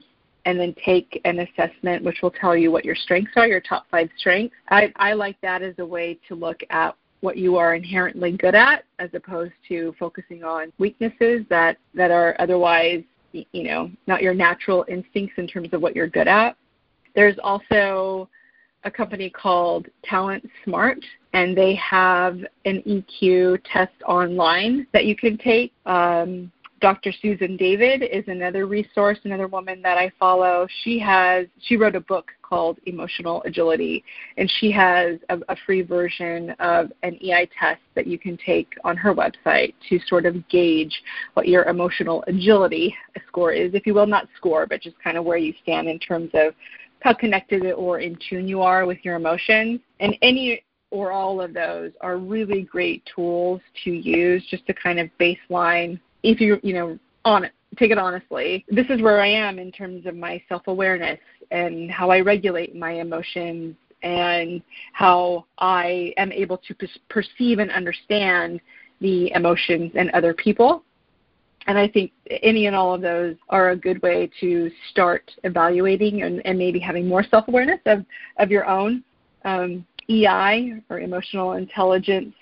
and 0.47 0.61
then 0.61 0.75
take 0.85 1.21
an 1.25 1.41
assessment 1.41 2.05
which 2.05 2.21
will 2.23 2.31
tell 2.31 2.57
you 2.57 2.71
what 2.71 2.85
your 2.85 2.95
strengths 2.95 3.33
are, 3.37 3.47
your 3.47 3.61
top 3.61 3.87
five 3.91 4.11
strengths. 4.19 4.55
I, 4.69 4.93
I 4.97 5.15
like 5.15 5.41
that 5.41 5.63
as 5.63 5.75
a 5.79 5.87
way 5.87 6.19
to 6.29 6.35
look 6.35 6.61
at 6.71 6.95
what 7.21 7.39
you 7.39 7.57
are 7.57 7.75
inherently 7.75 8.33
good 8.33 8.55
at 8.55 8.85
as 8.99 9.09
opposed 9.15 9.55
to 9.69 9.95
focusing 9.99 10.45
on 10.45 10.71
weaknesses 10.79 11.47
that, 11.49 11.79
that 11.95 12.11
are 12.11 12.37
otherwise, 12.39 13.03
you 13.35 13.65
know, 13.65 13.91
not 14.07 14.23
your 14.23 14.35
natural 14.35 14.85
instincts 14.89 15.35
in 15.37 15.47
terms 15.47 15.69
of 15.73 15.83
what 15.83 15.97
you're 15.97 16.09
good 16.09 16.29
at. 16.29 16.57
There's 17.15 17.37
also 17.43 18.29
a 18.85 18.91
company 18.91 19.31
called 19.31 19.87
Talent 20.05 20.49
Smart, 20.65 20.99
and 21.33 21.57
they 21.57 21.75
have 21.77 22.39
an 22.65 22.83
EQ 22.87 23.61
test 23.65 23.95
online 24.07 24.87
that 24.93 25.07
you 25.07 25.17
can 25.17 25.39
take. 25.39 25.73
Um, 25.87 26.53
Dr. 26.85 27.15
Susan 27.23 27.57
David 27.57 28.03
is 28.03 28.25
another 28.27 28.67
resource, 28.67 29.19
another 29.25 29.47
woman 29.47 29.81
that 29.81 29.97
I 29.97 30.13
follow. 30.21 30.67
She 30.83 30.99
has 30.99 31.47
she 31.63 31.79
wrote 31.79 31.97
a 31.97 32.01
book 32.01 32.31
called 32.43 32.79
Emotional 32.85 33.43
Agility, 33.47 34.05
and 34.37 34.53
she 34.61 34.71
has 34.73 35.19
a, 35.31 35.39
a 35.49 35.57
free 35.65 35.81
version 35.81 36.51
of 36.59 36.93
an 37.03 37.19
EI 37.25 37.49
test 37.59 37.81
that 37.95 38.07
you 38.07 38.19
can 38.19 38.37
take 38.37 38.75
on 38.85 38.99
her 38.99 39.15
website 39.15 39.73
to 39.89 39.99
sort 40.07 40.27
of 40.27 40.47
gauge 40.51 40.95
what 41.33 41.49
your 41.49 41.65
emotional 41.65 42.23
agility 42.27 42.95
score 43.29 43.55
is, 43.55 43.73
if 43.73 43.87
you 43.87 43.95
will, 43.95 44.07
not 44.07 44.29
score, 44.37 44.67
but 44.67 44.83
just 44.83 45.03
kind 45.03 45.17
of 45.17 45.25
where 45.25 45.39
you 45.39 45.55
stand 45.63 45.89
in 45.89 45.99
terms 45.99 46.29
of 46.35 46.53
how 47.01 47.15
connected 47.15 47.65
or 47.73 48.01
in 48.01 48.19
tune 48.29 48.47
you 48.47 48.61
are 48.61 48.85
with 48.85 48.99
your 49.05 49.17
emotions. 49.17 49.81
And 50.01 50.19
any 50.21 50.63
or 50.91 51.13
all 51.13 51.41
of 51.41 51.55
those 51.55 51.93
are 52.03 52.19
really 52.19 52.61
great 52.61 53.03
tools 53.17 53.63
to 53.85 53.91
use 53.91 54.47
just 54.51 54.67
to 54.67 54.75
kind 54.75 55.01
of 55.01 55.09
baseline 55.19 55.99
if 56.25 56.41
you 56.41 56.59
you 56.63 56.75
know 56.75 56.99
on 57.25 57.49
take 57.79 57.91
it 57.93 57.99
honestly 57.99 58.65
this 58.69 58.87
is 58.89 59.01
where 59.01 59.21
i 59.21 59.27
am 59.27 59.59
in 59.59 59.71
terms 59.71 60.07
of 60.07 60.17
my 60.17 60.43
self 60.49 60.63
awareness 60.67 61.21
and 61.53 61.91
how 61.91 62.11
i 62.11 62.21
regulate 62.21 62.75
my 62.75 62.93
emotions 62.93 63.77
and 64.05 64.63
how 64.93 65.47
I 65.59 66.13
am 66.19 66.31
able 66.31 66.59
to 66.59 66.77
perceive 67.09 67.59
and 67.59 67.71
understand 67.73 68.61
the 69.01 69.33
emotions 69.33 69.93
in 69.95 70.11
other 70.15 70.35
people. 70.35 70.85
And 71.67 71.79
I 71.79 71.89
think 71.89 72.13
any 72.43 72.67
and 72.67 72.77
all 72.77 72.95
of 72.95 73.01
those 73.01 73.37
are 73.49 73.71
a 73.71 73.77
good 73.77 74.01
way 74.03 74.31
to 74.41 74.71
start 74.91 75.31
evaluating 75.43 76.23
and, 76.23 76.45
and 76.45 76.59
maybe 76.59 76.79
having 76.79 77.09
more 77.09 77.25
self 77.25 77.49
awareness 77.49 77.81
of, 77.87 78.05
of 78.39 78.51
your 78.51 78.67
own 78.67 79.03
um, 79.47 79.87
EI 80.11 80.83
or 80.91 81.01
emotional 81.01 81.55
intelligence 81.55 82.35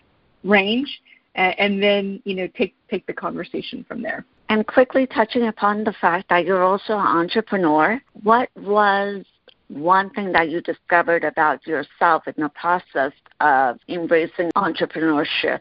range, 0.43 1.01
and, 1.35 1.83
then 1.83 2.21
you 2.25 2.35
know 2.35 2.49
take 2.57 2.75
take 2.91 3.07
the 3.07 3.13
conversation 3.13 3.85
from 3.89 4.03
there. 4.03 4.25
And 4.49 4.67
quickly 4.67 5.07
touching 5.07 5.47
upon 5.47 5.85
the 5.85 5.95
fact 6.01 6.29
that 6.29 6.45
you're 6.45 6.63
also 6.63 6.93
an 6.95 7.07
entrepreneur, 7.07 8.01
what 8.23 8.51
was 8.57 9.25
one 9.69 10.11
thing 10.11 10.33
that 10.33 10.51
you 10.51 10.61
discovered 10.61 11.25
about 11.25 11.67
yourself 11.67 12.29
in 12.29 12.35
the 12.37 12.51
process 12.51 13.13
of 13.41 13.79
embracing 13.89 14.51
entrepreneurship? 14.57 15.61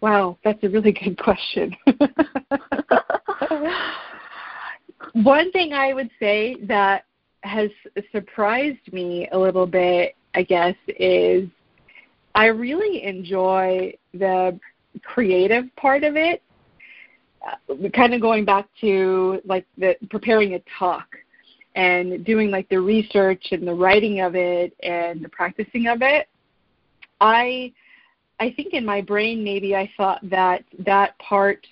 Wow, 0.00 0.38
that's 0.42 0.62
a 0.64 0.68
really 0.68 0.90
good 0.90 1.16
question. 1.16 1.76
one 5.12 5.52
thing 5.52 5.72
I 5.72 5.92
would 5.92 6.10
say 6.18 6.56
that 6.62 7.04
has 7.44 7.70
surprised 8.10 8.92
me 8.92 9.28
a 9.30 9.38
little 9.38 9.66
bit, 9.66 10.16
I 10.34 10.42
guess, 10.42 10.74
is 10.88 11.48
I 12.34 12.46
really 12.46 13.04
enjoy 13.04 13.94
the 14.12 14.58
creative 15.00 15.64
part 15.76 16.04
of 16.04 16.16
it. 16.16 16.42
Uh, 17.46 17.88
kind 17.90 18.14
of 18.14 18.20
going 18.20 18.44
back 18.44 18.68
to 18.80 19.40
like 19.44 19.66
the 19.76 19.96
preparing 20.10 20.54
a 20.54 20.62
talk 20.78 21.08
and 21.74 22.24
doing 22.24 22.50
like 22.50 22.68
the 22.68 22.78
research 22.78 23.48
and 23.50 23.66
the 23.66 23.74
writing 23.74 24.20
of 24.20 24.34
it 24.36 24.74
and 24.82 25.24
the 25.24 25.28
practicing 25.28 25.88
of 25.88 26.02
it. 26.02 26.28
I 27.20 27.72
I 28.38 28.52
think 28.52 28.74
in 28.74 28.84
my 28.84 29.00
brain 29.00 29.42
maybe 29.42 29.74
I 29.74 29.90
thought 29.96 30.20
that 30.30 30.64
that 30.80 31.18
part 31.18 31.66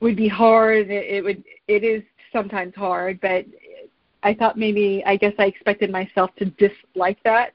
would 0.00 0.16
be 0.16 0.28
hard. 0.28 0.90
It 0.90 1.24
would 1.24 1.42
it 1.68 1.84
is 1.84 2.02
sometimes 2.32 2.74
hard, 2.74 3.20
but 3.20 3.46
I 4.22 4.34
thought 4.34 4.58
maybe 4.58 5.02
I 5.06 5.16
guess 5.16 5.34
I 5.38 5.44
expected 5.44 5.90
myself 5.90 6.30
to 6.36 6.46
dislike 6.46 7.18
that. 7.24 7.52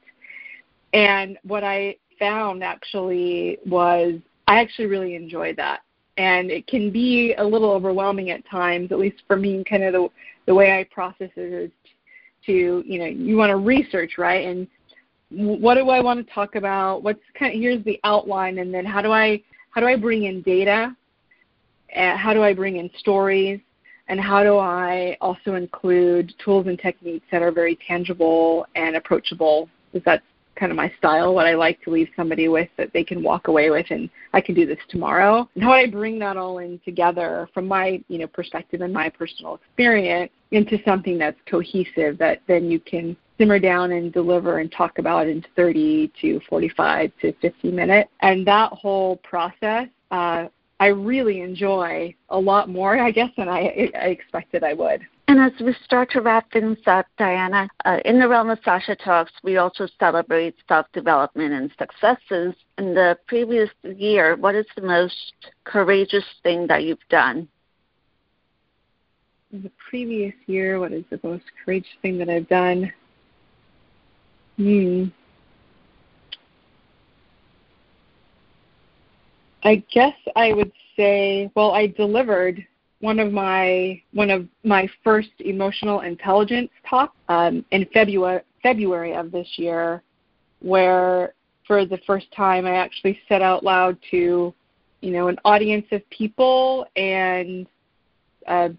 And 0.93 1.38
what 1.43 1.63
I 1.63 1.95
found 2.19 2.63
actually 2.63 3.58
was 3.65 4.15
I 4.47 4.60
actually 4.60 4.88
really 4.88 5.15
enjoyed 5.15 5.55
that. 5.58 5.82
And 6.17 6.51
it 6.51 6.67
can 6.67 6.91
be 6.91 7.34
a 7.36 7.43
little 7.43 7.71
overwhelming 7.71 8.29
at 8.32 8.47
times, 8.49 8.91
at 8.91 8.99
least 8.99 9.21
for 9.25 9.38
me, 9.38 9.63
kind 9.63 9.84
of 9.84 9.93
the 9.93 10.10
the 10.45 10.55
way 10.55 10.79
I 10.79 10.84
process 10.93 11.29
it 11.36 11.53
is 11.53 11.71
to, 12.45 12.84
you 12.86 12.99
know, 12.99 13.05
you 13.05 13.38
want 13.38 13.51
to 13.51 13.58
research, 13.58 14.17
right? 14.17 14.47
And 14.47 14.67
what 15.29 15.75
do 15.75 15.89
I 15.89 16.01
want 16.01 16.25
to 16.25 16.34
talk 16.34 16.55
about? 16.55 17.03
What's 17.03 17.21
kind 17.38 17.53
of 17.53 17.60
here's 17.60 17.84
the 17.86 17.99
outline, 18.03 18.58
and 18.58 18.73
then 18.73 18.86
how 18.86 19.01
do 19.01 19.12
I 19.12 19.41
how 19.71 19.82
do 19.82 19.88
I 19.88 19.95
bring 19.95 20.23
in 20.23 20.41
data? 20.41 20.95
How 21.93 22.34
do 22.34 22.43
I 22.43 22.53
bring 22.53 22.77
in 22.77 22.89
stories? 22.97 23.60
And 24.08 24.19
how 24.19 24.43
do 24.43 24.58
I 24.58 25.15
also 25.21 25.53
include 25.53 26.34
tools 26.43 26.65
and 26.65 26.79
techniques 26.79 27.27
that 27.32 27.43
are 27.43 27.51
very 27.51 27.77
tangible 27.88 28.65
and 28.73 28.95
approachable? 28.95 29.69
Because 29.91 30.03
that's 30.03 30.25
kind 30.60 30.72
of 30.72 30.76
my 30.76 30.91
style, 30.98 31.34
what 31.34 31.45
I 31.45 31.56
like 31.56 31.82
to 31.84 31.89
leave 31.89 32.10
somebody 32.15 32.48
with 32.48 32.69
that 32.78 32.91
they 32.93 33.04
can 33.04 33.24
walk 33.24 33.48
away 33.48 33.69
with 33.69 33.86
and 33.89 34.10
I 34.34 34.41
can 34.41 34.56
do 34.56 34.65
this 34.65 34.80
tomorrow. 34.89 35.48
And 35.56 35.63
how 35.63 35.72
I 35.72 35.88
bring 35.88 36.19
that 36.19 36.38
all 36.38 36.60
in 36.60 36.80
together 36.84 37.48
from 37.54 37.67
my, 37.67 38.04
you 38.08 38.19
know, 38.19 38.28
perspective 38.28 38.82
and 38.82 38.93
my 38.93 39.10
personal 39.10 39.56
experience 39.56 40.32
into 40.52 40.78
something 40.84 41.17
that's 41.17 41.38
cohesive 41.50 42.17
that 42.17 42.41
then 42.48 42.69
you 42.69 42.80
can 42.80 43.15
simmer 43.38 43.60
down 43.60 43.93
and 43.93 44.12
deliver 44.12 44.60
and 44.60 44.72
talk 44.72 45.00
about 45.00 45.28
in 45.28 45.43
30 45.56 46.12
to 46.22 46.41
45 46.50 47.12
to 47.22 47.34
50 47.41 47.72
minutes. 47.72 48.10
And 48.22 48.45
that 48.45 48.74
whole 48.74 49.15
process, 49.17 49.88
uh, 50.12 50.48
I 50.82 50.88
really 50.88 51.41
enjoy 51.41 52.15
a 52.30 52.39
lot 52.39 52.69
more, 52.69 52.98
I 52.98 53.12
guess, 53.12 53.30
than 53.38 53.50
I, 53.50 53.89
I 53.95 54.08
expected 54.08 54.63
I 54.63 54.74
would. 54.74 55.02
And 55.30 55.39
as 55.39 55.52
we 55.62 55.76
start 55.86 56.10
to 56.13 56.22
wrap 56.22 56.52
things 56.52 56.80
up, 56.88 57.06
Diana, 57.20 57.70
uh, 57.86 58.00
in 58.04 58.20
the 58.20 58.28
realm 58.28 58.50
of 58.50 58.58
Sasha 58.65 58.96
Talks, 58.96 59.32
we 59.44 59.58
also 59.58 59.88
celebrate 60.00 60.56
self 60.68 60.88
development 60.92 61.54
and 61.54 61.70
successes. 61.78 62.56
In 62.80 62.96
the 62.96 63.15
previous 63.28 63.70
year, 63.84 64.36
what 64.36 64.56
is 64.56 64.65
the 64.76 64.82
most 64.82 65.36
courageous 65.65 66.24
thing 66.42 66.65
that 66.65 66.84
you've 66.84 66.98
done? 67.12 67.48
In 69.54 69.62
the 69.62 69.72
previous 69.88 70.34
year, 70.48 70.80
what 70.80 70.92
is 70.94 71.04
the 71.12 71.20
most 71.22 71.46
courageous 71.63 71.94
thing 72.02 72.18
that 72.18 72.28
I've 72.28 72.50
done? 72.50 72.92
Hmm. 74.58 75.04
I 79.62 79.84
guess 79.94 80.15
I 80.36 80.54
would 80.54 80.72
say, 80.98 81.52
well, 81.54 81.74
I 81.74 81.86
delivered 81.86 82.65
one 83.01 83.19
of 83.19 83.31
my 83.31 84.01
one 84.13 84.29
of 84.29 84.47
my 84.63 84.89
first 85.03 85.29
emotional 85.39 86.01
intelligence 86.01 86.69
talks 86.89 87.15
um, 87.29 87.65
in 87.71 87.85
February 87.93 88.41
February 88.62 89.15
of 89.15 89.31
this 89.31 89.47
year, 89.55 90.03
where 90.62 91.33
for 91.65 91.85
the 91.85 91.99
first 92.05 92.25
time 92.35 92.65
I 92.65 92.75
actually 92.75 93.19
said 93.29 93.41
out 93.41 93.63
loud 93.63 93.97
to, 94.12 94.53
you 95.01 95.12
know, 95.12 95.27
an 95.27 95.38
audience 95.45 95.85
of 95.91 96.07
people 96.09 96.85
and 96.95 97.67
a 98.47 98.71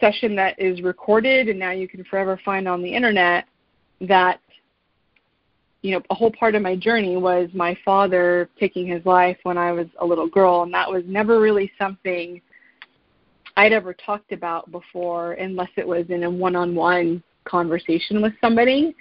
session 0.00 0.34
that 0.36 0.58
is 0.58 0.82
recorded 0.82 1.48
and 1.48 1.58
now 1.58 1.70
you 1.70 1.86
can 1.86 2.02
forever 2.04 2.40
find 2.44 2.66
on 2.66 2.82
the 2.82 2.92
internet 2.92 3.46
that 4.00 4.40
you 5.82 5.90
know, 5.90 6.02
a 6.08 6.14
whole 6.14 6.32
part 6.32 6.54
of 6.54 6.62
my 6.62 6.74
journey 6.74 7.18
was 7.18 7.50
my 7.52 7.76
father 7.84 8.48
taking 8.58 8.86
his 8.86 9.04
life 9.04 9.36
when 9.42 9.58
I 9.58 9.70
was 9.70 9.86
a 10.00 10.06
little 10.06 10.26
girl, 10.26 10.62
and 10.62 10.72
that 10.72 10.90
was 10.90 11.02
never 11.06 11.38
really 11.38 11.70
something 11.78 12.40
I'd 13.56 13.72
ever 13.72 13.94
talked 13.94 14.32
about 14.32 14.70
before, 14.72 15.32
unless 15.34 15.70
it 15.76 15.86
was 15.86 16.06
in 16.08 16.24
a 16.24 16.30
one-on-one 16.30 17.22
conversation 17.44 18.20
with 18.20 18.32
somebody. 18.40 18.94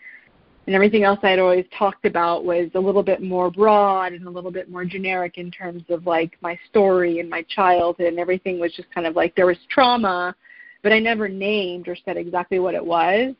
And 0.65 0.75
everything 0.75 1.03
else 1.03 1.19
I'd 1.23 1.39
always 1.39 1.65
talked 1.77 2.05
about 2.05 2.45
was 2.45 2.69
a 2.75 2.79
little 2.79 3.03
bit 3.03 3.21
more 3.21 3.51
broad 3.51 4.13
and 4.13 4.25
a 4.27 4.29
little 4.29 4.51
bit 4.51 4.69
more 4.69 4.85
generic 4.85 5.37
in 5.37 5.51
terms 5.51 5.83
of 5.89 6.05
like 6.05 6.37
my 6.41 6.57
story 6.69 7.19
and 7.19 7.29
my 7.29 7.41
childhood, 7.49 8.07
and 8.07 8.19
everything 8.19 8.59
was 8.59 8.73
just 8.73 8.89
kind 8.93 9.05
of 9.05 9.15
like 9.15 9.35
there 9.35 9.45
was 9.45 9.57
trauma, 9.69 10.33
but 10.81 10.93
I 10.93 10.99
never 10.99 11.27
named 11.27 11.87
or 11.89 11.97
said 12.05 12.15
exactly 12.15 12.59
what 12.59 12.75
it 12.75 12.85
was. 12.85 13.33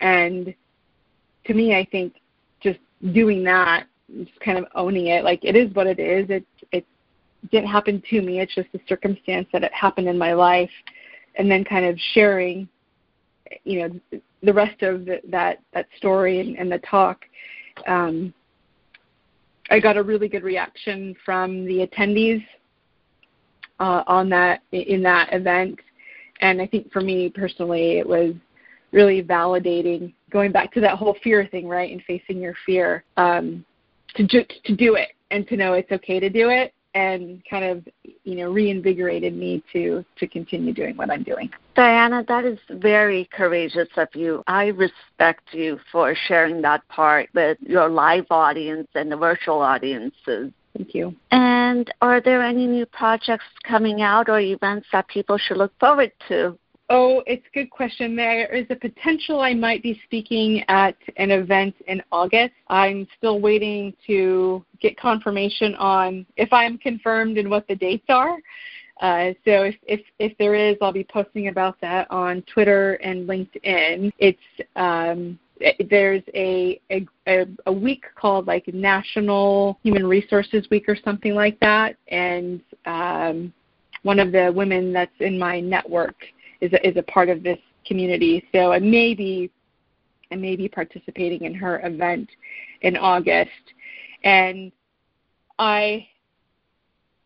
And 0.00 0.54
to 1.46 1.54
me, 1.54 1.74
I 1.74 1.86
think 1.90 2.14
just 2.62 2.78
doing 3.12 3.44
that, 3.44 3.86
just 4.24 4.40
kind 4.40 4.56
of 4.56 4.64
owning 4.74 5.08
it. 5.08 5.24
Like 5.24 5.44
it 5.44 5.56
is 5.56 5.74
what 5.74 5.86
it 5.86 5.98
is. 5.98 6.30
It 6.30 6.46
didn't 7.50 7.68
happen 7.68 8.02
to 8.10 8.22
me. 8.22 8.40
It's 8.40 8.54
just 8.54 8.68
a 8.74 8.80
circumstance 8.88 9.46
that 9.52 9.62
it 9.62 9.72
happened 9.72 10.08
in 10.08 10.18
my 10.18 10.32
life, 10.32 10.70
and 11.36 11.50
then 11.50 11.64
kind 11.64 11.84
of 11.84 11.98
sharing, 12.12 12.68
you 13.64 13.80
know, 14.12 14.20
the 14.42 14.52
rest 14.52 14.82
of 14.82 15.04
the, 15.04 15.20
that 15.28 15.58
that 15.74 15.86
story 15.96 16.40
and, 16.40 16.56
and 16.56 16.70
the 16.70 16.78
talk. 16.78 17.24
Um, 17.86 18.32
I 19.70 19.80
got 19.80 19.96
a 19.96 20.02
really 20.02 20.28
good 20.28 20.44
reaction 20.44 21.14
from 21.24 21.66
the 21.66 21.86
attendees 21.86 22.44
uh, 23.80 24.04
on 24.06 24.28
that 24.30 24.62
in 24.72 25.02
that 25.02 25.32
event, 25.32 25.78
and 26.40 26.60
I 26.62 26.66
think 26.66 26.92
for 26.92 27.00
me 27.00 27.28
personally, 27.28 27.98
it 27.98 28.06
was 28.06 28.34
really 28.92 29.22
validating 29.22 30.12
going 30.30 30.52
back 30.52 30.72
to 30.72 30.80
that 30.80 30.96
whole 30.96 31.16
fear 31.22 31.46
thing, 31.46 31.68
right, 31.68 31.92
and 31.92 32.02
facing 32.02 32.40
your 32.40 32.54
fear, 32.64 33.04
um, 33.16 33.64
to 34.14 34.26
ju- 34.26 34.44
to 34.64 34.74
do 34.74 34.94
it 34.94 35.10
and 35.30 35.46
to 35.48 35.56
know 35.56 35.72
it's 35.74 35.90
okay 35.90 36.20
to 36.20 36.30
do 36.30 36.50
it, 36.50 36.72
and 36.96 37.42
kind 37.48 37.64
of 37.64 37.86
you 38.24 38.36
know 38.36 38.50
reinvigorated 38.50 39.36
me 39.36 39.62
to 39.72 40.04
to 40.16 40.26
continue 40.26 40.72
doing 40.72 40.96
what 40.96 41.10
I'm 41.10 41.22
doing. 41.22 41.50
Diana, 41.74 42.24
that 42.26 42.46
is 42.46 42.58
very 42.70 43.28
courageous 43.30 43.88
of 43.96 44.08
you. 44.14 44.42
I 44.46 44.68
respect 44.68 45.52
you 45.52 45.78
for 45.92 46.14
sharing 46.26 46.62
that 46.62 46.88
part 46.88 47.28
with 47.34 47.58
your 47.60 47.88
live 47.88 48.26
audience 48.30 48.88
and 48.94 49.12
the 49.12 49.16
virtual 49.16 49.60
audiences. 49.60 50.50
Thank 50.74 50.94
you. 50.94 51.14
And 51.30 51.92
are 52.00 52.20
there 52.20 52.42
any 52.42 52.66
new 52.66 52.86
projects 52.86 53.44
coming 53.64 54.00
out 54.00 54.28
or 54.28 54.40
events 54.40 54.86
that 54.92 55.08
people 55.08 55.36
should 55.38 55.58
look 55.58 55.72
forward 55.78 56.12
to? 56.28 56.58
Oh, 56.88 57.22
it's 57.26 57.44
a 57.52 57.54
good 57.54 57.70
question. 57.70 58.14
There 58.14 58.54
is 58.54 58.66
a 58.70 58.76
potential 58.76 59.40
I 59.40 59.54
might 59.54 59.82
be 59.82 60.00
speaking 60.04 60.62
at 60.68 60.96
an 61.16 61.32
event 61.32 61.74
in 61.88 62.00
August. 62.12 62.54
I'm 62.68 63.08
still 63.18 63.40
waiting 63.40 63.92
to 64.06 64.64
get 64.80 64.96
confirmation 64.96 65.74
on 65.76 66.24
if 66.36 66.52
I'm 66.52 66.78
confirmed 66.78 67.38
and 67.38 67.50
what 67.50 67.66
the 67.66 67.74
dates 67.74 68.06
are. 68.08 68.38
Uh, 69.00 69.32
so 69.44 69.64
if, 69.64 69.74
if 69.82 70.00
if 70.20 70.38
there 70.38 70.54
is, 70.54 70.76
I'll 70.80 70.92
be 70.92 71.04
posting 71.04 71.48
about 71.48 71.76
that 71.80 72.08
on 72.10 72.42
Twitter 72.42 72.94
and 72.94 73.28
LinkedIn. 73.28 74.12
It's 74.18 74.38
um, 74.76 75.38
there's 75.90 76.22
a, 76.34 76.80
a 76.90 77.46
a 77.66 77.72
week 77.72 78.04
called 78.14 78.46
like 78.46 78.68
National 78.68 79.78
Human 79.82 80.06
Resources 80.06 80.66
Week 80.70 80.88
or 80.88 80.96
something 81.04 81.34
like 81.34 81.58
that, 81.60 81.96
and 82.08 82.60
um, 82.86 83.52
one 84.02 84.20
of 84.20 84.32
the 84.32 84.52
women 84.54 84.92
that's 84.92 85.10
in 85.20 85.38
my 85.38 85.60
network 85.60 86.14
is 86.60 86.72
a, 86.72 86.86
is 86.86 86.96
a 86.96 87.02
part 87.02 87.28
of 87.28 87.42
this 87.42 87.58
community. 87.86 88.44
So 88.52 88.72
I 88.72 88.78
may 88.78 89.14
be 89.14 89.50
and 90.30 90.40
maybe 90.40 90.68
participating 90.68 91.44
in 91.44 91.54
her 91.54 91.80
event 91.86 92.28
in 92.82 92.96
August. 92.96 93.50
And 94.24 94.72
I, 95.58 96.06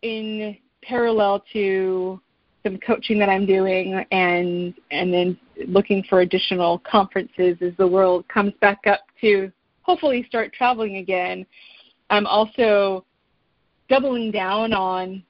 in 0.02 0.56
parallel 0.82 1.44
to 1.52 2.20
some 2.62 2.78
coaching 2.78 3.18
that 3.18 3.28
I'm 3.28 3.46
doing 3.46 4.04
and 4.10 4.74
and 4.90 5.12
then 5.12 5.38
looking 5.66 6.02
for 6.08 6.20
additional 6.20 6.78
conferences 6.80 7.56
as 7.60 7.72
the 7.78 7.86
world 7.86 8.28
comes 8.28 8.52
back 8.60 8.86
up 8.86 9.00
to 9.20 9.50
hopefully 9.82 10.24
start 10.28 10.52
traveling 10.52 10.96
again. 10.96 11.46
I'm 12.10 12.26
also 12.26 13.04
doubling 13.88 14.30
down 14.30 14.72
on 14.72 15.22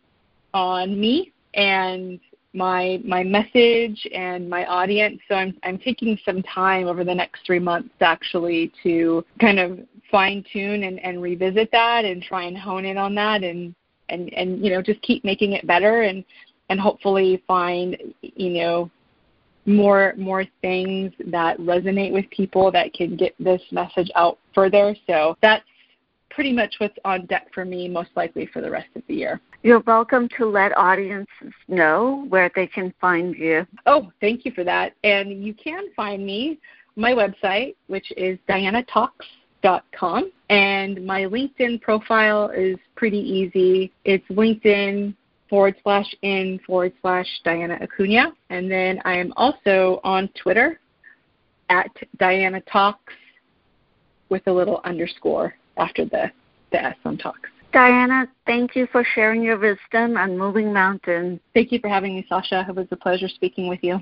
on 0.54 1.00
me 1.00 1.32
and 1.54 2.18
my 2.52 3.00
my 3.04 3.22
message 3.22 4.06
and 4.14 4.48
my 4.48 4.66
audience. 4.66 5.20
So 5.28 5.34
I'm 5.34 5.56
I'm 5.62 5.78
taking 5.78 6.18
some 6.24 6.42
time 6.42 6.86
over 6.86 7.04
the 7.04 7.14
next 7.14 7.44
three 7.46 7.58
months 7.58 7.94
actually 8.00 8.72
to 8.82 9.24
kind 9.40 9.58
of 9.58 9.80
fine 10.10 10.44
tune 10.52 10.84
and, 10.84 10.98
and 11.04 11.22
revisit 11.22 11.70
that 11.72 12.04
and 12.04 12.22
try 12.22 12.44
and 12.44 12.58
hone 12.58 12.84
in 12.84 12.98
on 12.98 13.14
that 13.14 13.44
and 13.44 13.74
and 14.08 14.32
and 14.34 14.64
you 14.64 14.70
know 14.70 14.82
just 14.82 15.00
keep 15.02 15.24
making 15.24 15.52
it 15.52 15.66
better 15.66 16.02
and 16.02 16.24
and 16.68 16.80
hopefully 16.80 17.42
find 17.46 17.96
you 18.22 18.50
know 18.50 18.90
more 19.66 20.14
more 20.16 20.44
things 20.62 21.12
that 21.26 21.58
resonate 21.58 22.12
with 22.12 22.28
people 22.30 22.72
that 22.72 22.92
can 22.94 23.16
get 23.16 23.34
this 23.38 23.62
message 23.70 24.10
out 24.16 24.38
further. 24.54 24.96
So 25.06 25.36
that's 25.42 25.64
pretty 26.31 26.53
much 26.53 26.77
what's 26.79 26.97
on 27.05 27.27
deck 27.27 27.49
for 27.53 27.64
me 27.64 27.88
most 27.88 28.11
likely 28.16 28.47
for 28.47 28.61
the 28.61 28.71
rest 28.71 28.88
of 28.95 29.03
the 29.09 29.14
year. 29.14 29.40
You're 29.62 29.81
welcome 29.81 30.29
to 30.38 30.47
let 30.47 30.77
audiences 30.77 31.53
know 31.69 32.25
where 32.29 32.51
they 32.55 32.66
can 32.66 32.95
find 33.01 33.35
you. 33.35 33.66
Oh, 33.85 34.11
thank 34.21 34.45
you 34.45 34.53
for 34.53 34.64
that. 34.64 34.95
And 35.05 35.45
you 35.45 35.53
can 35.53 35.93
find 35.95 36.25
me 36.25 36.59
my 36.97 37.12
website, 37.12 37.75
which 37.88 38.11
is 38.16 38.38
dianatalks.com. 38.49 40.33
And 40.49 41.07
my 41.07 41.23
LinkedIn 41.23 41.83
profile 41.83 42.51
is 42.57 42.77
pretty 42.97 43.19
easy. 43.19 43.93
It's 44.05 44.27
LinkedIn 44.29 45.14
forward 45.49 45.77
slash 45.83 46.07
in 46.23 46.61
forward 46.66 46.93
slash 47.03 47.27
Diana 47.45 47.79
Acuna. 47.83 48.33
And 48.49 48.71
then 48.71 49.01
I 49.05 49.19
am 49.19 49.33
also 49.37 50.01
on 50.05 50.29
Twitter 50.40 50.81
at 51.69 51.90
Diana 52.19 52.62
Talks 52.62 53.12
with 54.31 54.47
a 54.47 54.53
little 54.53 54.81
underscore 54.85 55.55
after 55.81 56.05
the, 56.05 56.31
the 56.71 56.85
S 56.85 56.97
Talks. 57.19 57.49
Diana, 57.73 58.27
thank 58.47 58.75
you 58.75 58.87
for 58.90 59.05
sharing 59.14 59.43
your 59.43 59.59
wisdom 59.59 60.16
on 60.16 60.37
moving 60.37 60.73
mountains. 60.73 61.40
Thank 61.55 61.73
you 61.73 61.79
for 61.79 61.88
having 61.88 62.14
me, 62.14 62.27
Sasha. 62.29 62.66
It 62.69 62.75
was 62.75 62.87
a 62.90 62.97
pleasure 62.97 63.29
speaking 63.29 63.69
with 63.69 63.81
you. 63.83 64.01